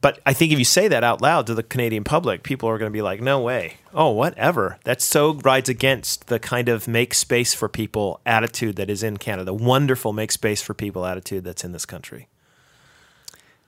[0.00, 2.78] But I think if you say that out loud to the Canadian public, people are
[2.78, 3.78] going to be like, no way.
[3.94, 4.78] Oh, whatever.
[4.84, 9.16] That so rides against the kind of make space for people attitude that is in
[9.16, 12.28] Canada, wonderful make space for people attitude that's in this country.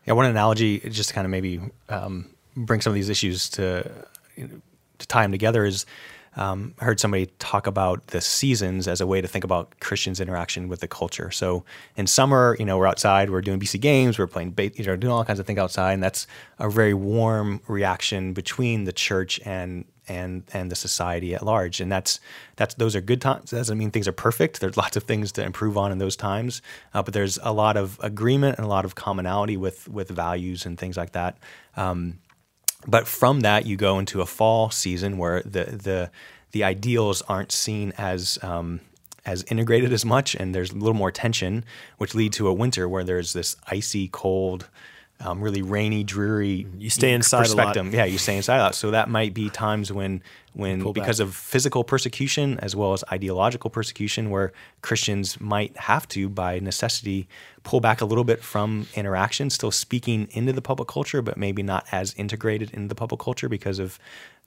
[0.09, 3.83] Yeah, one analogy, just to kind of maybe um, bring some of these issues to
[4.37, 5.85] to tie them together is
[6.38, 10.20] um, I heard somebody talk about the seasons as a way to think about Christians'
[10.20, 11.33] interaction with the culture.
[11.33, 11.64] So
[11.96, 14.96] in summer, you know, we're outside, we're doing BC games, we're playing, ba- you know,
[14.96, 16.29] doing all kinds of things outside, and that's
[16.61, 21.81] a very warm reaction between the church and and and the society at large.
[21.81, 22.20] And that's
[22.55, 23.51] that's those are good times.
[23.51, 24.61] That doesn't mean things are perfect.
[24.61, 26.62] There's lots of things to improve on in those times,
[26.94, 30.64] uh, but there's a lot of agreement and a lot of commonality with with values
[30.66, 31.37] and things like that.
[31.77, 32.20] Um,
[32.87, 36.11] but from that you go into a fall season where the the
[36.53, 38.81] the ideals aren't seen as um,
[39.27, 41.64] as integrated as much, and there's a little more tension,
[41.99, 44.69] which lead to a winter where there's this icy, cold,
[45.21, 46.67] um, really rainy, dreary.
[46.79, 47.77] You stay inside a lot.
[47.93, 48.75] Yeah, you stay inside a lot.
[48.75, 53.71] So that might be times when when because of physical persecution as well as ideological
[53.71, 54.53] persecution, where
[54.83, 57.29] Christians might have to, by necessity,
[57.65, 61.63] pull back a little bit from interaction, still speaking into the public culture, but maybe
[61.63, 63.99] not as integrated into the public culture because of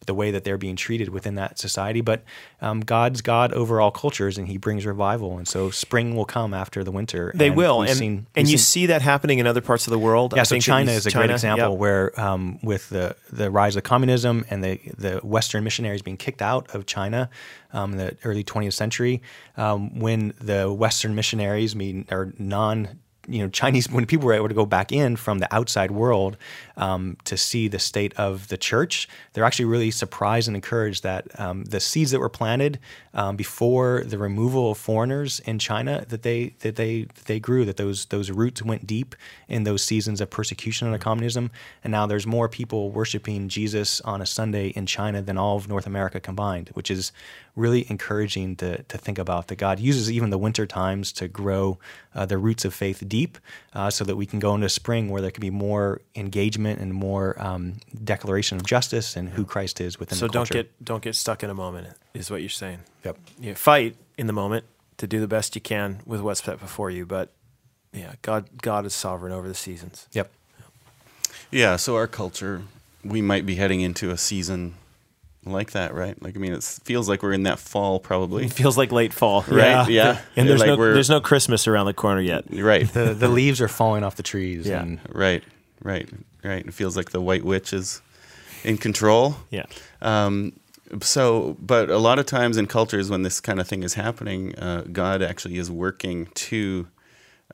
[0.05, 2.01] the way that they're being treated within that society.
[2.01, 2.23] But
[2.61, 6.53] um, God's God over all cultures, and He brings revival, and so spring will come
[6.53, 7.31] after the winter.
[7.35, 7.81] They and will.
[7.81, 10.33] And, seen- and you seen- see that happening in other parts of the world.
[10.35, 11.79] yeah, I so think China is a great example yep.
[11.79, 16.41] where, um, with the the rise of communism and the the Western missionaries being kicked
[16.41, 17.29] out of China
[17.73, 19.21] um, in the early 20th century,
[19.57, 24.47] um, when the Western missionaries, mean or non you know Chinese when people were able
[24.47, 26.37] to go back in from the outside world
[26.77, 31.27] um, to see the state of the church, they're actually really surprised and encouraged that
[31.39, 32.79] um, the seeds that were planted
[33.13, 37.65] um, before the removal of foreigners in China that they that they that they grew
[37.65, 39.15] that those those roots went deep
[39.47, 41.51] in those seasons of persecution under communism,
[41.83, 45.67] and now there's more people worshiping Jesus on a Sunday in China than all of
[45.67, 47.11] North America combined, which is
[47.55, 51.77] really encouraging to, to think about that God uses even the winter times to grow
[52.15, 53.37] uh, the roots of faith deep
[53.73, 56.93] uh, so that we can go into spring where there can be more engagement and
[56.93, 60.53] more um, declaration of justice and who Christ is within So the don't culture.
[60.63, 61.87] get don't get stuck in a moment.
[62.13, 62.79] Is what you're saying.
[63.03, 63.17] Yep.
[63.39, 64.65] You fight in the moment
[64.97, 67.31] to do the best you can with what's set before you, but
[67.93, 70.07] yeah, God God is sovereign over the seasons.
[70.13, 70.31] Yep.
[71.51, 72.61] Yeah, so our culture,
[73.03, 74.75] we might be heading into a season
[75.45, 76.21] like that, right?
[76.21, 78.45] Like, I mean, it feels like we're in that fall, probably.
[78.45, 80.19] It feels like late fall, Right, yeah.
[80.35, 82.45] And there's Like no we're- there's no Christmas around the corner yet.
[82.51, 84.67] Right, The the leaves are falling off the trees.
[84.67, 84.81] Yeah.
[84.81, 85.43] And right,
[85.83, 86.07] right,
[86.43, 86.65] right.
[86.65, 88.01] It feels like the White Witch is
[88.63, 89.35] in control.
[89.49, 89.65] Yeah.
[90.01, 90.53] Um,
[91.01, 94.53] so, but a lot of times in cultures when this kind of thing is happening,
[94.59, 96.87] uh, God actually is working to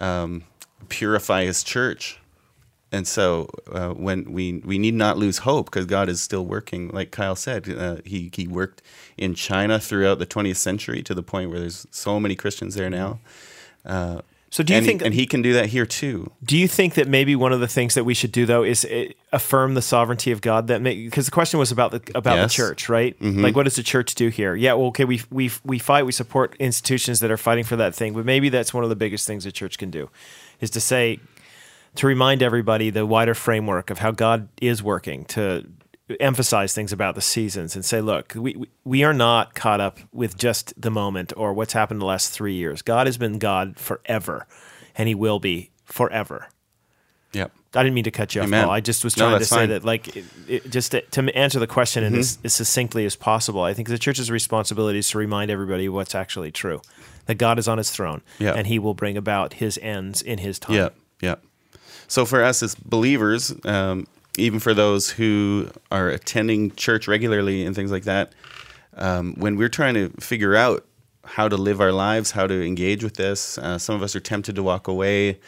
[0.02, 0.44] um,
[0.90, 2.20] purify His church,
[2.92, 6.90] and so uh, when we we need not lose hope because God is still working.
[6.90, 8.82] Like Kyle said, uh, he he worked
[9.18, 12.90] in China throughout the 20th century to the point where there's so many Christians there
[12.90, 13.20] now.
[13.86, 16.32] Uh, So do you and think he, and he can do that here too?
[16.42, 18.86] Do you think that maybe one of the things that we should do though is
[18.90, 20.68] eh, affirm the sovereignty of God?
[20.68, 22.52] That because the question was about the about Yes.
[22.52, 23.16] the church, right?
[23.22, 24.56] Like, what does the church do here?
[24.56, 27.94] Yeah, well, okay, we we we fight, we support institutions that are fighting for that
[27.96, 30.10] thing, but maybe that's one of the biggest things the church can do,
[30.62, 31.20] is to say,
[31.98, 35.68] to remind everybody the wider framework of how God is working to
[36.20, 38.56] emphasize things about the seasons and say, look, we,
[38.86, 42.54] we- are not caught up with just the moment or what's happened the last three
[42.54, 42.82] years.
[42.82, 44.48] God has been God forever,
[44.96, 46.48] and He will be forever.
[47.34, 47.52] Yep.
[47.76, 48.50] I didn't mean to cut you off.
[48.50, 48.70] Paul.
[48.70, 49.70] I just was No, trying to say fine.
[49.70, 52.22] that, like, it, it, just to, to answer the question in mm-hmm.
[52.22, 53.62] as, as succinctly as possible.
[53.62, 56.82] I think the church's responsibility is to remind everybody what's actually true,
[57.26, 58.54] that God is on His throne, Yeah.
[58.54, 60.76] and He will bring about His ends in His time.
[60.76, 60.90] Yeah,
[61.22, 61.36] yeah.
[62.08, 67.76] So for us as believers, um, even for those who are attending church regularly and
[67.76, 68.34] things like that,
[68.96, 70.86] um, when we're trying to figure out
[71.26, 74.20] how to live our lives, how to engage with this, uh, some of us are
[74.20, 75.40] tempted to walk away,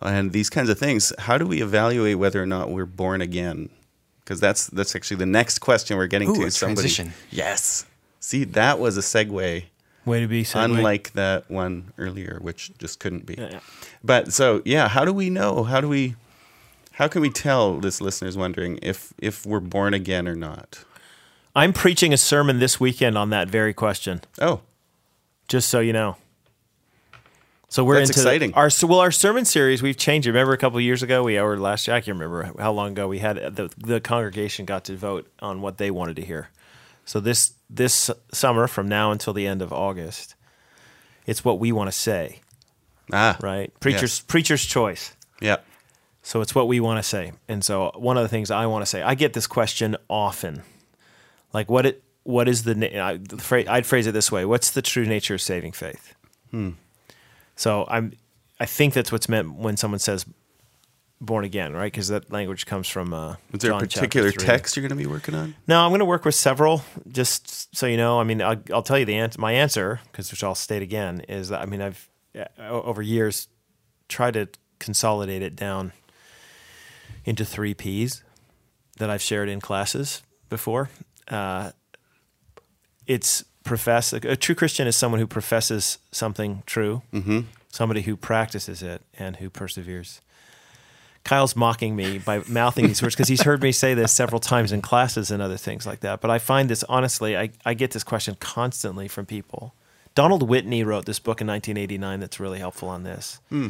[0.00, 1.12] and these kinds of things.
[1.18, 3.70] How do we evaluate whether or not we're born again?
[4.20, 6.44] Because that's that's actually the next question we're getting Ooh, to.
[6.44, 7.12] a transition.
[7.30, 7.86] Yes.
[8.20, 9.64] See, that was a segue
[10.04, 10.64] Way to be segue.
[10.64, 13.34] unlike that one earlier, which just couldn't be.
[13.34, 13.60] Yeah, yeah.
[14.02, 15.62] But so yeah, how do we know?
[15.64, 16.16] How do we?
[16.92, 20.84] How can we tell this listener's wondering if if we're born again or not?
[21.54, 24.22] I'm preaching a sermon this weekend on that very question.
[24.40, 24.60] Oh,
[25.48, 26.16] just so you know.
[27.68, 28.52] So we're That's into exciting.
[28.52, 29.82] our so well our sermon series.
[29.82, 30.26] We've changed.
[30.26, 30.30] it.
[30.32, 32.90] Remember a couple of years ago, we or last year, I can't remember how long
[32.90, 36.48] ago we had the the congregation got to vote on what they wanted to hear.
[37.04, 40.34] So this this summer, from now until the end of August,
[41.26, 42.40] it's what we want to say,
[43.12, 43.72] ah, right?
[43.80, 44.20] Preacher's Yes.
[44.20, 45.14] preacher's choice.
[45.40, 45.56] Yeah,
[46.22, 47.32] So it's what we want to say.
[47.48, 50.62] And so one of the things I want to say, I get this question often.
[51.52, 53.16] Like what it what is the na-
[53.74, 56.14] I'd phrase it this way, what's the true nature of saving faith?
[57.56, 58.12] So I'm
[58.60, 60.24] I think that's what's meant when someone says
[61.24, 61.90] born again, right?
[61.90, 65.02] Because that language comes from uh, is there John a particular text you're going to
[65.02, 65.54] be working on?
[65.66, 66.84] No, I'm going to work with several.
[67.10, 69.40] Just so you know, I mean, I'll, I'll tell you the answer.
[69.40, 72.08] My answer, because which I'll state again, is that I mean, I've
[72.58, 73.48] over years
[74.08, 75.92] tried to consolidate it down
[77.24, 78.22] into three P's
[78.98, 80.90] that I've shared in classes before.
[81.28, 81.70] Uh,
[83.06, 84.12] it's profess.
[84.12, 87.40] A true Christian is someone who professes something true, mm-hmm.
[87.68, 90.20] somebody who practices it, and who perseveres.
[91.24, 94.72] Kyle's mocking me by mouthing these words because he's heard me say this several times
[94.72, 96.20] in classes and other things like that.
[96.20, 99.74] But I find this honestly, I, I get this question constantly from people.
[100.14, 103.40] Donald Whitney wrote this book in 1989 that's really helpful on this.
[103.48, 103.68] Hmm.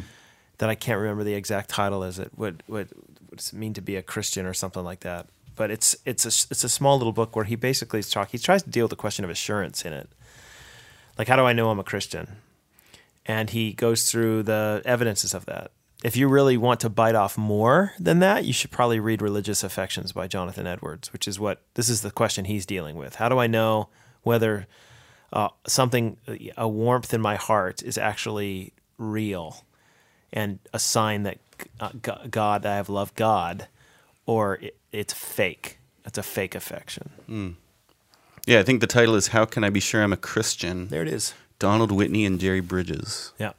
[0.57, 2.03] That I can't remember the exact title.
[2.03, 2.87] Is it what what
[3.29, 5.27] what does it mean to be a Christian or something like that?
[5.55, 8.39] But it's it's a it's a small little book where he basically is talking.
[8.39, 10.09] He tries to deal with the question of assurance in it.
[11.17, 12.37] Like, how do I know I'm a Christian?
[13.25, 15.71] and he goes through the evidences of that.
[16.03, 19.63] If you really want to bite off more than that, you should probably read Religious
[19.63, 23.15] Affections by Jonathan Edwards, which is what this is the question he's dealing with.
[23.15, 23.87] How do I know
[24.21, 24.67] whether
[25.31, 26.17] uh, something,
[26.57, 29.63] a warmth in my heart, is actually real
[30.33, 31.37] and a sign that
[31.79, 33.67] uh, God, I have loved God,
[34.25, 35.77] or it, it's fake?
[36.05, 37.55] It's a fake affection.
[38.45, 41.01] Yeah, I think the title is "How Can I Be Sure I'm a Christian?" There
[41.01, 41.33] it is.
[41.59, 43.31] Donald Whitney and Jerry Bridges.
[43.39, 43.53] Yeah.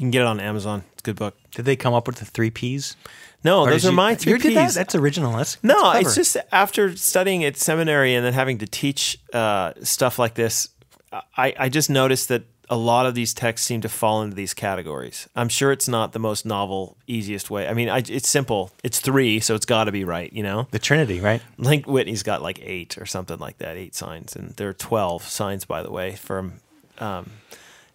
[0.00, 0.84] You can get it on Amazon.
[0.92, 1.36] It's a good book.
[1.50, 2.96] Did they come up with the three P's?
[3.44, 4.68] No, Or those did are you- my three You did that?
[4.70, 4.74] Ps.
[4.74, 5.36] That's original.
[5.36, 5.98] That's No, clever.
[6.00, 10.68] it's just after studying at seminary and then having to teach uh, stuff like this,
[11.36, 14.54] I, I just noticed that a lot of these texts seem to fall into these
[14.54, 15.28] categories.
[15.34, 17.66] I'm sure it's not the most novel, easiest way.
[17.66, 18.70] I mean, I, it's simple.
[18.84, 20.68] It's three, so it's got to be right, you know?
[20.70, 21.42] the Trinity, right?
[21.58, 24.36] Link Whitney's got like eight or something like that, eight signs.
[24.36, 26.60] And there are 12 signs, by the way, from
[26.98, 27.30] um,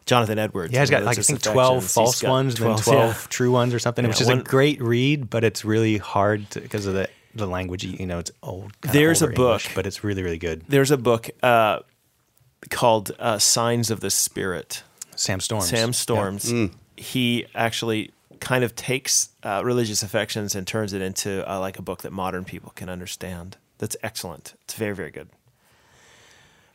[0.05, 0.73] Jonathan Edwards.
[0.73, 3.13] Yeah, he's got like I think twelve false ones, and then 12, yeah.
[3.29, 6.47] true ones or something, Yeah, which is one- a great read, but it's really hard
[6.53, 7.83] because of the the language.
[7.83, 8.71] You know, it's old.
[8.81, 9.75] There's a older English, book.
[9.75, 10.63] but it's really really good.
[10.67, 11.79] There's a book uh,
[12.69, 14.83] called uh, Signs of the Spirit.
[15.15, 15.69] Sam Storms.
[15.69, 15.91] Sam Yeah.
[15.93, 16.53] Storms.
[16.97, 21.81] he actually kind of takes uh, religious affections and turns it into uh, like a
[21.81, 23.57] book that modern people can understand.
[23.77, 24.53] That's excellent.
[24.65, 25.29] It's very very good.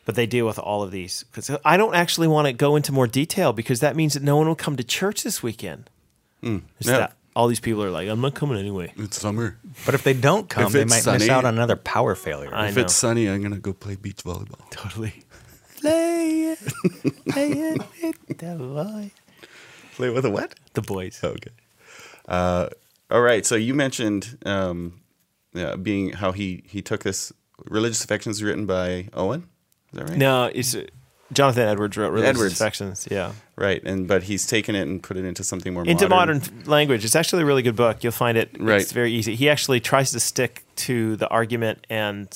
[0.07, 2.91] But they deal with all of these because I don't actually want to go into
[2.93, 5.91] more detail because that means that no one will come to church this weekend.
[6.43, 6.99] It's Yeah.
[6.99, 8.93] that- all these people are like, I'm not coming anyway.
[8.97, 9.57] It's summer.
[9.87, 12.53] But if they don't come, If they it's might miss out on another power failure.
[12.53, 12.83] I if know.
[12.83, 14.59] it's sunny, I'm gonna go play beach volleyball.
[14.71, 15.13] Totally.
[15.81, 16.59] Play it,
[17.29, 19.11] play it with the boys.
[19.95, 20.55] Play with a what?
[20.75, 21.21] The boys.
[21.23, 21.51] Okay.
[22.27, 22.69] Uh,
[23.11, 23.47] all right.
[23.47, 25.01] So you mentioned um,
[25.55, 27.33] yeah, being how he he took this
[27.67, 29.49] religious affections written by Owen.
[29.93, 30.19] Is that right?
[30.19, 30.85] No, it's uh,
[31.33, 32.55] Jonathan Edwards wrote Religious Edwards.
[32.55, 33.09] Affections.
[33.11, 33.33] Yeah.
[33.57, 33.83] Right.
[33.85, 36.39] And but he's taken it and put it into something more Into modern.
[36.39, 37.05] modern language.
[37.05, 38.03] It's actually a really good book.
[38.03, 38.51] You'll find it.
[38.59, 38.81] Right.
[38.81, 39.37] It's very easy.
[39.37, 42.29] He actually tries to stick to the argument and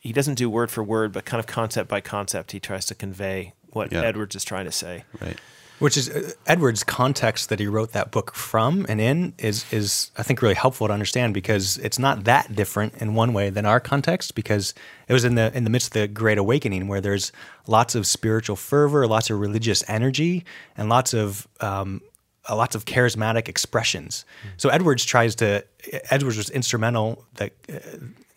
[0.00, 2.52] he doesn't do word for word, but kind of concept by concept.
[2.52, 4.02] He tries to convey what Yeah.
[4.02, 5.04] Edwards is trying to say.
[5.20, 5.36] Right.
[5.80, 10.10] Which is uh, Edward's context that he wrote that book from and in is is
[10.16, 13.66] I think really helpful to understand because it's not that different in one way than
[13.66, 14.74] our context because
[15.08, 17.32] it was in the in the midst of the Great Awakening where there's
[17.66, 20.44] lots of spiritual fervor, lots of religious energy,
[20.76, 22.00] and lots of um,
[22.48, 24.24] uh, lots of charismatic expressions.
[24.56, 25.64] So Edwards tries to
[26.10, 27.78] Edwards was instrumental that uh,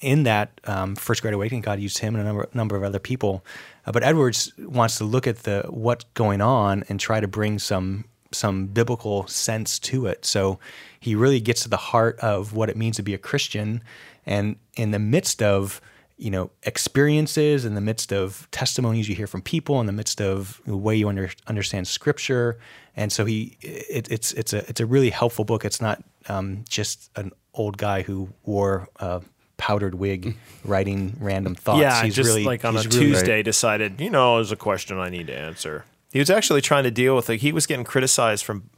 [0.03, 1.61] in that um, first Great Awakening.
[1.61, 3.43] God used him and a number number of other people,
[3.85, 7.57] uh, but Edwards wants to look at the what's going on and try to bring
[7.57, 10.25] some some biblical sense to it.
[10.25, 10.59] So
[10.99, 13.81] he really gets to the heart of what it means to be a Christian,
[14.25, 15.81] and in the midst of
[16.17, 20.21] you know experiences in the midst of testimonies you hear from people in the midst
[20.21, 22.59] of the way you under, understand scripture
[22.95, 26.63] and so he it, it's it's a it's a really helpful book it's not um,
[26.69, 29.21] just an old guy who wore a
[29.57, 30.35] powdered wig
[30.65, 34.35] writing random thoughts Yeah, he's just really like on a really- Tuesday decided, you know,
[34.35, 35.85] there's a question I need to answer.
[36.11, 37.37] He was actually trying to deal with it.
[37.41, 38.69] He was getting criticized from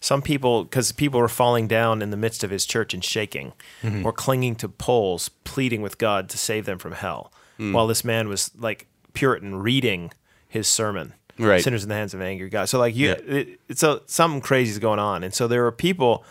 [0.00, 3.52] some people because people were falling down in the midst of his church and shaking
[3.82, 4.04] Mm-hmm.
[4.06, 7.32] or clinging to poles, pleading with God to save them from hell.
[7.58, 7.72] Mm.
[7.72, 10.10] While this man was like Puritan reading
[10.48, 11.62] his sermon, Right.
[11.64, 12.66] Sinners in the hands of an angry God.
[12.66, 13.14] So like you, Yeah.
[13.26, 16.24] it, it's a, something crazy is going on, and so there were people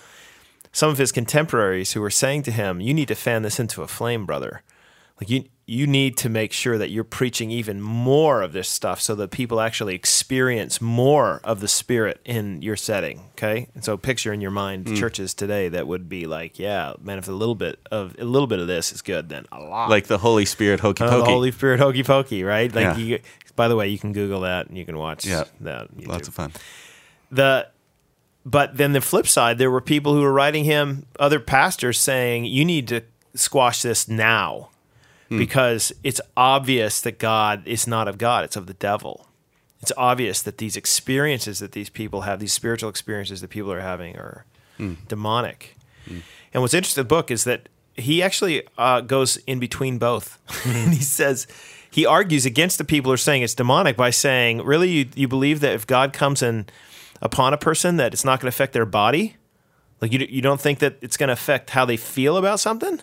[0.73, 3.81] some of his contemporaries who were saying to him, "You need to fan this into
[3.81, 4.61] a flame, brother.
[5.21, 8.99] Like you you need to make sure that you're preaching even more of this stuff
[8.99, 13.69] so that people actually experience more of the spirit in your setting, okay?
[13.73, 14.95] And so picture in your mind Hmm.
[14.95, 18.47] churches today that would be like, yeah, man, if a little bit of a little
[18.47, 19.89] bit of this is good, then a lot.
[19.89, 21.25] Like the Holy Spirit, hokey Uh, pokey.
[21.27, 22.73] the Holy Spirit hokey pokey, right?
[22.75, 22.97] Like Yeah.
[22.97, 23.19] you
[23.55, 25.45] by the way, you can Google that and you can watch Yeah.
[25.61, 25.81] that.
[25.97, 26.51] on Lots of fun.
[27.31, 27.67] the
[28.45, 32.45] but then the flip side there were people who were writing him other pastors saying
[32.45, 33.01] you need to
[33.35, 34.69] squash this now
[35.29, 35.37] hmm.
[35.37, 38.43] because it's obvious that god is not of god.
[38.43, 39.27] It's of the devil.
[39.81, 43.81] It's obvious that these experiences that these people have these spiritual experiences that people are
[43.81, 44.45] having are
[44.77, 44.93] hmm.
[45.07, 45.75] demonic.
[46.05, 46.19] Hmm.
[46.53, 50.39] And what's interesting in the book is that he actually uh, goes in between both.
[50.65, 51.47] And he says
[51.89, 55.27] he argues against the people who are saying it's demonic by saying really you, you
[55.27, 56.65] believe that if god comes in
[57.23, 59.37] upon a person that it's not going to affect their body?
[59.99, 63.01] Like you, you don't think that it's going to affect how they feel about something?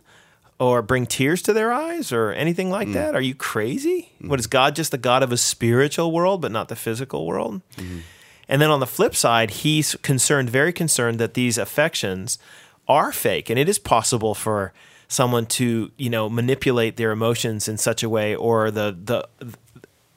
[0.61, 2.93] Or bring tears to their eyes or anything like mm.
[2.93, 3.15] that?
[3.15, 4.13] Are you crazy?
[4.21, 7.63] What is god just the god of a spiritual world but not the physical world?
[7.77, 8.01] Mm-hmm.
[8.47, 12.39] And then on the flip side, he's concerned, very concerned that these affections
[12.87, 14.73] are fake, and it is possible for
[15.09, 19.27] someone to, you know, manipulate their emotions in such a way, or the the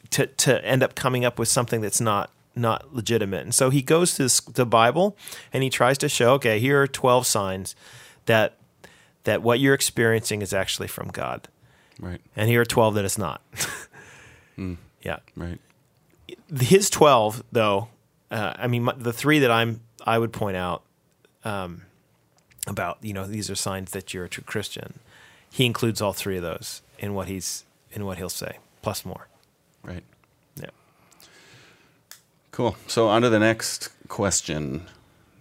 [0.09, 3.41] to to end up coming up with something that's not not legitimate.
[3.43, 5.15] And so he goes to the Bible
[5.51, 7.75] and he tries to show, okay, here are twelve signs
[8.25, 8.57] that
[9.23, 11.47] that what you're experiencing is actually from God,
[11.99, 12.19] Right.
[12.35, 13.41] and here are twelve that it's not.
[15.03, 15.59] Yeah Right.
[16.59, 17.89] his 12 though
[18.31, 20.83] uh, i mean the three that i'm i would point out
[21.43, 21.81] um,
[22.67, 24.99] about you know these are signs that you're a true christian
[25.51, 29.27] he includes all three of those in what he's in what he'll say plus more
[29.83, 30.03] Right.
[32.53, 32.77] Cool.
[32.87, 34.87] So on to the next question.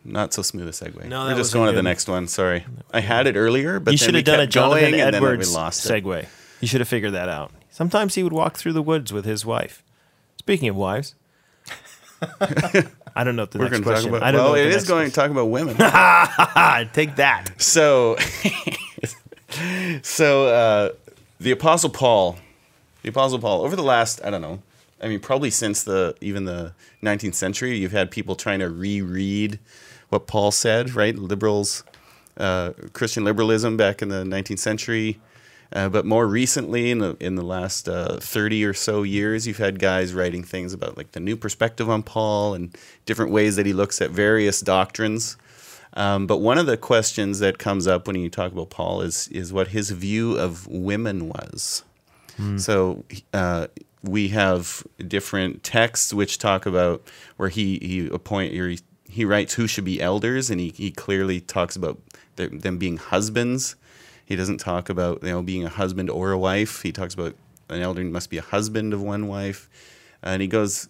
[0.05, 1.05] Not so smooth a segue.
[1.05, 2.27] No, We're just going to the next one.
[2.27, 5.55] Sorry, I had it earlier, but you then should we have done a jonathan edwards
[5.55, 6.05] lost it.
[6.05, 6.27] segue
[6.61, 9.45] you should have figured that out sometimes he would walk through the woods with his
[9.47, 9.85] wife
[10.39, 11.15] speaking of wives
[13.15, 14.09] I don't know what the We're next question.
[14.11, 14.23] about.
[14.23, 15.75] I don't Well, what it is going to talk about women.
[16.95, 17.51] Take that.
[17.59, 18.17] so,
[20.03, 20.91] so uh,
[21.41, 22.39] the Apostle Paul,
[23.03, 24.63] the Apostle Paul, over the last, I don't know,
[25.03, 29.59] I mean, probably since the even the 19th century, you've had people trying to reread
[30.09, 31.17] what Paul said, right?
[31.17, 31.85] Liberals,
[32.37, 35.21] uh, Christian liberalism back in the 19th century.
[35.73, 39.57] Uh, but more recently, in the in the last uh, thirty or so years, you've
[39.57, 42.77] had guys writing things about like the new perspective on Paul and
[43.07, 45.39] different ways that he looks at various doctrines.
[45.95, 49.29] Um, but one of the questions that comes up when you talk about Paul is
[49.29, 51.85] is what his view of women was.
[52.59, 53.69] So uh,
[54.03, 57.03] we have different texts which talk about
[57.37, 60.91] where he he appoint or he, he writes who should be elders, and he, he
[60.91, 61.99] clearly talks about
[62.37, 63.77] them being husbands.
[64.25, 66.83] He doesn't talk about you know being a husband or a wife.
[66.83, 67.35] He talks about
[67.69, 69.69] an elder must be a husband of one wife,
[70.23, 70.89] and he goes.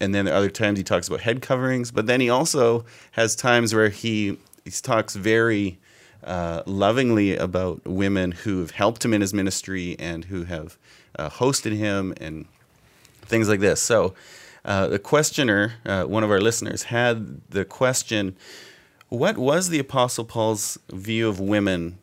[0.00, 3.72] And then other times he talks about head coverings, but then he also has times
[3.72, 5.78] where he he talks very
[6.24, 10.76] uh, lovingly about women who have helped him in his ministry and who have
[11.18, 12.46] uh, hosted him and
[13.22, 13.80] things like this.
[13.80, 14.14] So,
[14.64, 18.36] uh, the questioner, uh, one of our listeners, had the question
[19.08, 21.98] What was the Apostle Paul's view of women?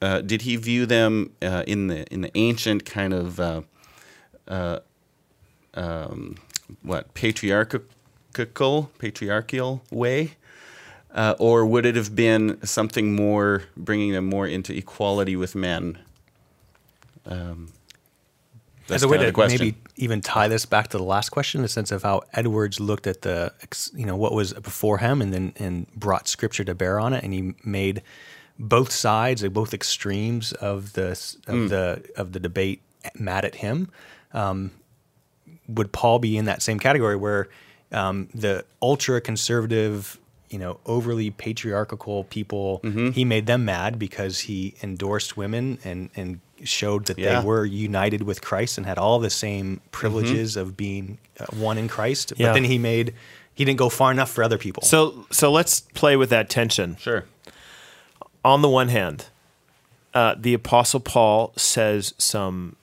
[0.00, 4.80] Uh, did he view them uh, in, the, in the ancient kind of uh,
[5.74, 6.36] um,
[6.82, 7.80] what patriarchal
[8.98, 10.36] patriarchal way?
[11.14, 15.98] Uh, or would it have been something more, bringing them more into equality with men?
[17.24, 17.72] Um,
[18.88, 21.68] As a way to maybe even tie this back to the last question, in the
[21.68, 23.52] sense of how Edwards looked at the,
[23.94, 27.24] you know, what was before him, and then and brought Scripture to bear on it,
[27.24, 28.02] and he made
[28.58, 31.10] both sides, both extremes of the
[31.46, 32.80] of the of the debate
[33.14, 33.90] mad at him.
[34.32, 34.72] Um,
[35.68, 37.48] would Paul be in that same category where
[37.92, 40.18] um, the ultra conservative,
[40.50, 42.80] you know, overly patriarchal people,
[43.14, 47.40] he made them mad because he endorsed women and, and showed that Yeah.
[47.40, 51.78] they were united with Christ and had all the same privileges of being uh, one
[51.78, 52.32] in Christ.
[52.36, 52.48] Yeah.
[52.48, 53.12] But then he made,
[53.54, 54.82] he didn't go far enough for other people.
[54.84, 56.96] So so let's play with that tension.
[56.96, 57.24] Sure.
[58.44, 59.26] on the one hand,
[60.14, 62.76] uh, the Apostle Paul says some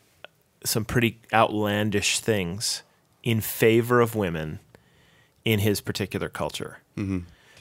[0.65, 2.83] some pretty outlandish things
[3.23, 4.59] in favor of women
[5.45, 6.77] in his particular culture.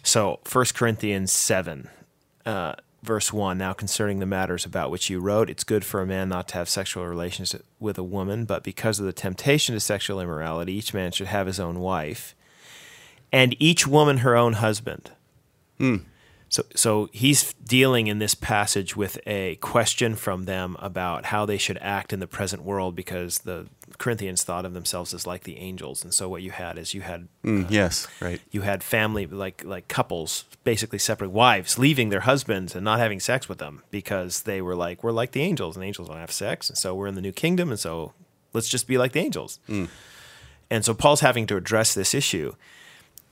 [0.02, 1.88] So, 1 Corinthians 7,
[2.44, 6.06] uh, verse 1 Now concerning the matters about which you wrote, it's good for a
[6.06, 9.80] man not to have sexual relations with a woman, but because of the temptation to
[9.80, 12.34] sexual immorality, each man should have his own wife,
[13.30, 15.12] and each woman her own husband.
[16.52, 21.56] So, so he's dealing in this passage with a question from them about how they
[21.56, 25.56] should act in the present world because the Corinthians thought of themselves as like the
[25.56, 28.38] angels, and so what you had is you had Mm, yes, right.
[28.50, 33.18] you had family like like couples, basically separate wives, leaving their husbands and not having
[33.18, 36.30] sex with them because they were like we're like the angels, and angels don't have
[36.32, 38.12] sex, and so we're in the new kingdom, and so
[38.52, 39.58] let's just be like the angels.
[40.70, 42.54] And so Paul's having to address this issue,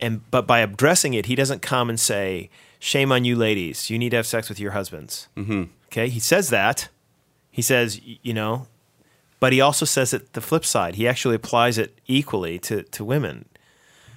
[0.01, 2.49] and but by addressing it, he doesn't come and say,
[2.81, 3.91] "Shame on you, ladies!
[3.91, 5.64] You need to have sex with your husbands." Mm-hmm.
[5.87, 6.89] Okay, he says that.
[7.53, 8.66] He says, you know,
[9.39, 10.97] but he also says it the flip side.
[10.97, 13.47] He actually applies it equally to to women.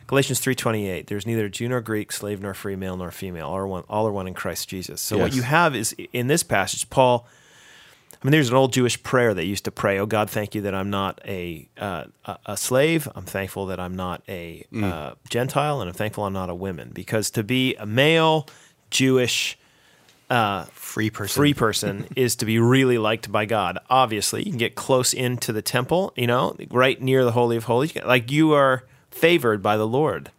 [0.08, 1.08] Galatians three twenty eight.
[1.08, 3.48] There's neither Jew nor Greek, slave nor free, male nor female.
[3.48, 3.84] All are one.
[3.90, 5.02] All are one in Christ Jesus.
[5.02, 7.28] So what you have is in this passage, Paul.
[8.24, 10.00] I mean, there's an old Jewish prayer they used to pray.
[10.00, 12.06] Oh God, thank you that I'm not a uh,
[12.46, 13.10] a, slave.
[13.14, 16.92] I'm thankful that I'm not a uh, Gentile, and I'm thankful I'm not a woman.
[16.94, 18.48] Because to be a male
[18.90, 19.58] Jewish
[20.72, 21.36] free person.
[21.36, 23.78] free person is to be really liked by God.
[23.90, 27.66] Obviously, you can get close into the temple, you know, right near the Holy of
[27.66, 27.94] Holies.
[27.96, 30.32] Like you are favored by the Lord.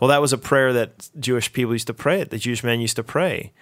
[0.00, 2.96] Well, that was a prayer that Jewish people used to pray, the Jewish men used
[2.96, 3.52] to pray.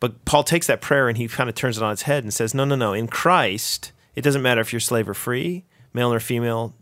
[0.00, 2.32] But Paul takes that prayer and he kind of turns it on its head and
[2.32, 2.92] says, no, no, no.
[2.92, 6.74] In Christ, it doesn't matter if you're slave or free, male or female,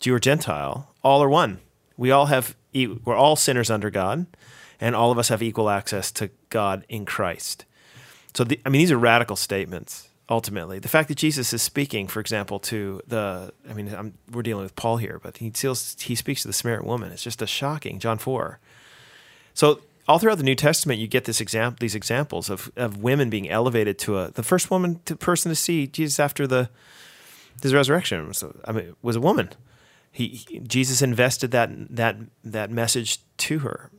[0.00, 1.60] Jew or Gentile, all are one.
[1.96, 4.26] We all have, we're all sinners under God,
[4.80, 7.64] and all of us have equal access to God in Christ.
[8.34, 10.08] So, the, I mean, these are radical statements.
[10.28, 14.42] Ultimately, the fact that Jesus is speaking, for example, to the, I mean, I'm, we're
[14.42, 17.12] dealing with Paul here, but he still he speaks to the Samaritan woman.
[17.12, 18.58] It's just a shocking John four.
[19.52, 23.30] So all throughout the New Testament, you get this example, these examples of, of women
[23.30, 26.68] being elevated to a the first woman to person to see Jesus after the
[27.62, 28.28] his resurrection.
[28.28, 29.50] Was, I mean, was a woman.
[30.12, 33.90] He, he- Jesus invested that that that message to her.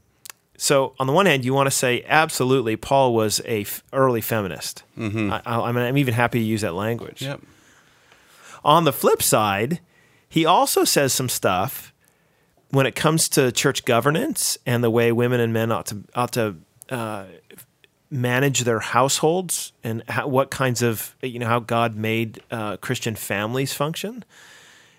[0.58, 4.22] So on the one hand, you want to say absolutely, Paul was a f- early
[4.22, 4.84] feminist.
[4.98, 5.34] Mm-hmm.
[5.34, 7.22] I, I, I mean, I'm even happy to use that language.
[7.22, 7.42] Yep.
[8.64, 9.82] On the flip side,
[10.30, 11.94] he also says some stuff
[12.76, 16.34] when it comes to church governance and the way women and men ought to ought
[16.34, 16.56] to
[16.90, 17.24] uh,
[18.10, 23.16] manage their households and how, what kinds of you know how God made uh, Christian
[23.16, 24.26] families function.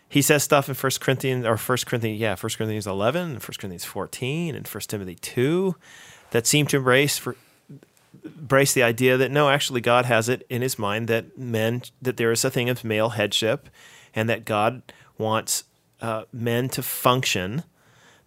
[0.09, 3.59] He says stuff in First Corinthians or First Corinthians, yeah, First Corinthians eleven, and First
[3.59, 5.77] Corinthians fourteen, and First Timothy two,
[6.31, 7.37] that seem to embrace for
[8.25, 12.17] embrace the idea that no, actually, God has it in His mind that men that
[12.17, 13.69] there is a thing of male headship,
[14.15, 14.81] and that God
[15.19, 15.65] wants
[16.01, 17.65] uh, men to function,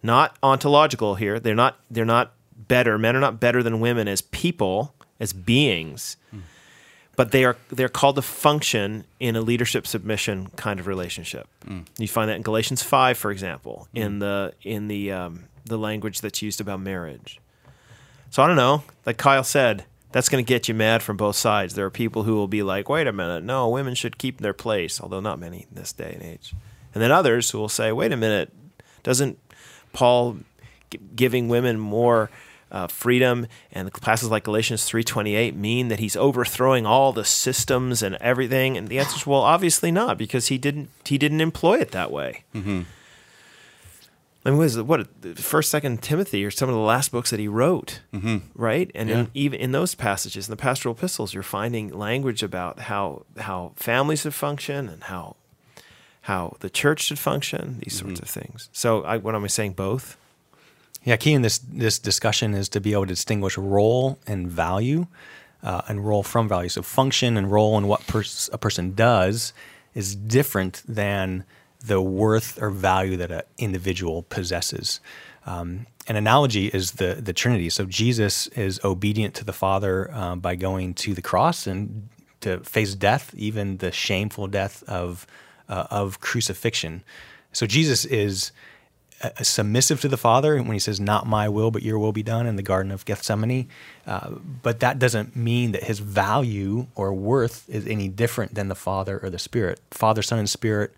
[0.02, 1.38] not ontological here.
[1.40, 1.78] They're not.
[1.90, 2.98] They're not better.
[2.98, 6.16] Men are not better than women as people, as beings.
[7.16, 11.48] But they are they're called to function in a leadership submission kind of relationship.
[11.98, 16.20] You find that in Galatians five, for example, in the in the um, the language
[16.22, 17.38] that's used about marriage.
[18.30, 18.84] So I don't know.
[19.04, 21.74] Like Kyle said, that's going to get you mad from both sides.
[21.74, 24.54] There are people who will be like, "Wait a minute, no, women should keep their
[24.54, 26.54] place," although not many in this day and age.
[26.94, 28.52] And then others who will say, "Wait a minute,
[29.02, 29.38] doesn't
[29.92, 30.38] Paul
[30.90, 32.30] g- giving women more
[32.72, 37.12] uh, freedom and the passages like Galatians three twenty eight mean that he's overthrowing all
[37.12, 41.18] the systems and everything?" And the answer is, "Well, obviously not, because he didn't he
[41.18, 42.44] didn't employ it that way."
[44.42, 44.86] I mean, what is it?
[44.86, 45.06] What
[45.38, 48.38] First, Second Timothy are some of the last books that he wrote, mm-hmm.
[48.54, 48.90] right?
[48.94, 49.18] And Yeah.
[49.18, 53.72] in, even in those passages, in the pastoral epistles, you're finding language about how how
[53.76, 55.36] families have functioned and how
[56.22, 57.80] how the church should function.
[57.82, 58.68] These sorts of things.
[58.72, 59.72] So, I, what am I saying?
[59.72, 60.16] Both.
[61.04, 65.06] Yeah, key in this this discussion is to be able to distinguish role and value,
[65.62, 66.68] uh, and role from value.
[66.68, 69.52] So function and role and what pers- a person does
[69.94, 71.44] is different than
[71.84, 75.00] the worth or value that an individual possesses.
[75.46, 77.70] Um, an analogy is the the Trinity.
[77.70, 82.08] So Jesus is obedient to the Father uh, by going to the cross and
[82.40, 85.26] to face death, even the shameful death of
[85.70, 87.02] uh, of crucifixion.
[87.52, 88.52] So Jesus is
[89.22, 92.22] uh, submissive to the Father when he says, Not my will, but your will be
[92.22, 93.68] done in the Garden of Gethsemane.
[94.06, 98.74] Uh, but that doesn't mean that his value or worth is any different than the
[98.74, 99.80] Father or the Spirit.
[99.90, 100.92] Father, Son, and Spirit,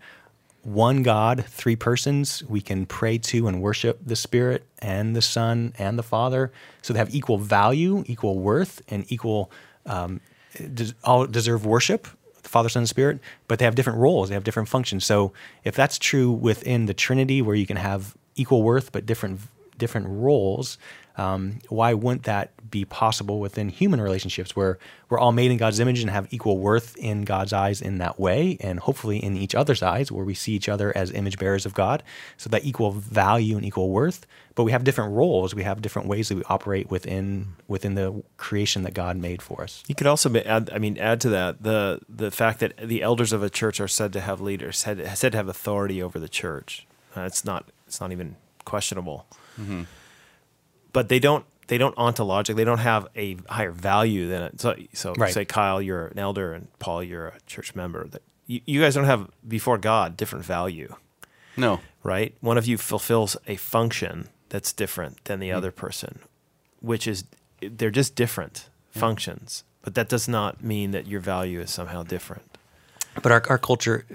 [0.63, 2.43] one God, three persons.
[2.45, 6.51] We can pray to and worship the Spirit and the Son and the Father.
[6.81, 9.51] So they have equal value, equal worth, and equal,
[9.85, 10.21] um,
[11.03, 12.07] all deserve worship
[12.53, 15.03] Father, Son, and Spirit, but they have different roles, they have different functions.
[15.05, 15.33] So
[15.63, 19.41] if that's true within the Trinity, where you can have equal worth but different
[19.77, 20.77] different roles,
[21.17, 25.79] um, why wouldn't that be possible within human relationships, where we're all made in God's
[25.79, 29.53] image and have equal worth in God's eyes in that way, and hopefully in each
[29.53, 32.01] other's eyes, where we see each other as image bearers of God,
[32.37, 34.25] so that equal value and equal worth.
[34.55, 38.23] But we have different roles, we have different ways that we operate within within the
[38.37, 39.83] creation that God made for us.
[39.87, 43.33] You could also add, I mean, add to that the the fact that the elders
[43.33, 46.29] of a church are said to have leaders, said, said to have authority over the
[46.29, 46.87] church.
[47.15, 48.35] Uh, it's not it's not even
[48.65, 49.27] questionable.
[50.93, 54.61] But they don't they don't ontologically they don't have a higher value than it.
[54.61, 55.33] So so Right.
[55.33, 58.05] say Kyle, you're an elder, and Paul, you're a church member.
[58.07, 60.95] That you, you guys don't have before God different value,
[61.57, 61.79] No.
[62.03, 62.35] right?
[62.41, 65.55] One of you fulfills a function that's different than the mm.
[65.55, 66.19] other person,
[66.79, 67.23] which is
[67.61, 69.63] they're just different functions.
[69.81, 72.57] But that does not mean that your value is somehow different.
[73.21, 74.05] But our, our culture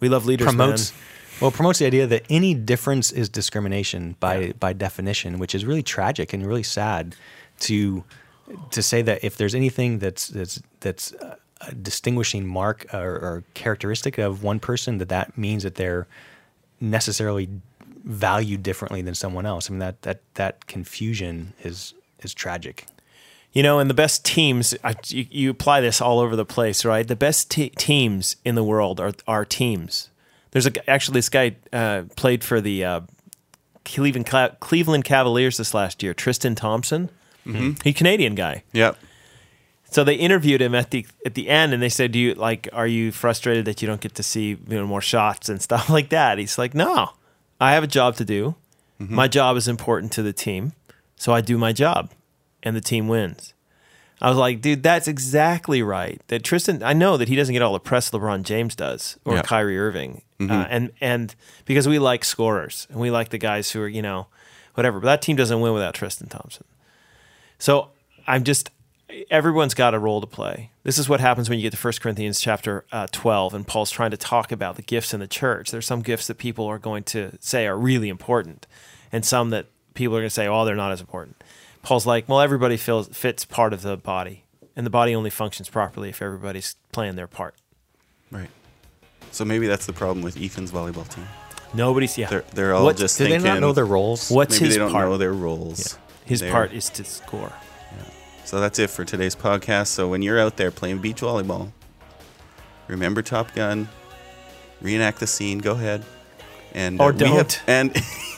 [0.00, 1.00] We love leaders, promotes man.
[1.40, 5.64] Well it promotes the idea that any difference is discrimination by by definition, which is
[5.64, 7.14] really tragic and really sad
[7.60, 8.04] to
[8.70, 13.44] to say that if there's anything that's that's that's a a distinguishing mark or, or
[13.54, 16.06] characteristic of one person, that that means that they're
[16.80, 17.48] necessarily
[18.04, 19.70] valued differently than someone else.
[19.70, 22.86] I mean that that that confusion is is tragic.
[23.52, 26.84] You know, and the best teams, I, you, you apply this all over the place,
[26.84, 27.06] right?
[27.06, 30.10] The best te- teams in the world are, are teams.
[30.54, 33.00] There's a, actually this guy uh, played for the uh,
[33.84, 34.30] Cleveland,
[34.60, 37.10] Cleveland Cavaliers this last year, Tristan Thompson.
[37.82, 38.62] He's a Canadian guy.
[38.72, 38.96] Yep.
[39.90, 42.68] So they interviewed him at the at the end, and they said, "Do you like?
[42.72, 45.90] Are you frustrated that you don't get to see you know more shots and stuff
[45.90, 47.10] like that?" He's like, "No,
[47.60, 48.54] I have a job to do.
[48.98, 50.72] My job is important to the team,
[51.16, 52.10] so I do my job,
[52.62, 53.53] and the team wins."
[54.22, 57.62] I was like, "Dude, that's exactly right." That Tristan, I know that he doesn't get
[57.62, 59.42] all the press LeBron James does or Yeah.
[59.42, 61.34] Kyrie Irving, uh, and and
[61.64, 64.26] because we like scorers and we like the guys who are you know
[64.74, 66.64] whatever, but that team doesn't win without Tristan Thompson.
[67.58, 67.88] So
[68.26, 68.70] I'm just
[69.30, 70.70] everyone's got a role to play.
[70.82, 73.90] This is what happens when you get to 1 Corinthians chapter uh, 12 and Paul's
[73.90, 75.70] trying to talk about the gifts in the church.
[75.70, 78.66] There's some gifts that people are going to say are really important
[79.12, 81.36] and some that people are going to say, oh, they're not as important.
[81.84, 85.68] Paul's like, well, everybody feels, fits part of the body and the body only functions
[85.68, 87.54] properly if everybody's playing their part.
[88.30, 88.48] Right.
[89.30, 91.26] So maybe that's the problem with Ethan's volleyball team.
[91.74, 92.28] Nobody's, yeah.
[92.28, 93.48] They're they're all What- just Do they thinking.
[93.50, 94.30] not know their roles?
[94.30, 95.08] What's maybe his they don't part?
[95.08, 95.98] know their roles.
[96.24, 97.52] His They're- part is to score.
[98.44, 99.86] So that's it for today's podcast.
[99.88, 101.72] So when you're out there playing beach volleyball,
[102.88, 103.88] remember Top Gun,
[104.82, 105.58] reenact the scene.
[105.58, 106.04] Go ahead,
[106.72, 107.62] and Or uh, we have- don't.
[107.66, 107.96] and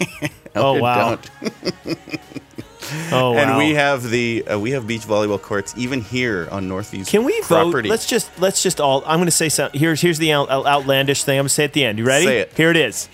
[0.57, 1.18] Oh, or wow.
[2.91, 3.12] don't.
[3.12, 3.39] Oh, wow.
[3.47, 7.11] And we have the uh, we have beach volleyball courts even here on Northeast.
[7.11, 7.89] Can we property.
[7.89, 7.93] vote?
[7.93, 9.03] Let's just let's just all.
[9.07, 9.78] I'm going to say something.
[9.78, 11.39] Here's here's the out, outlandish thing.
[11.39, 11.99] I'm going to say at the end.
[11.99, 12.26] You ready?
[12.26, 12.53] Say it.
[12.55, 13.09] Here it is.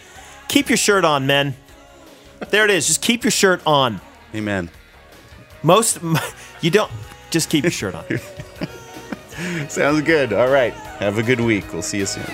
[0.48, 1.54] Keep your shirt on, men.
[2.50, 2.86] There it is.
[2.86, 4.00] Just keep your shirt on.
[4.34, 4.70] Amen.
[5.62, 5.98] Most
[6.60, 6.90] you don't.
[7.30, 8.04] Just keep your shirt on.
[9.68, 10.32] Sounds good.
[10.32, 10.74] All right.
[10.74, 11.72] Have a good week.
[11.72, 12.24] We'll see you soon.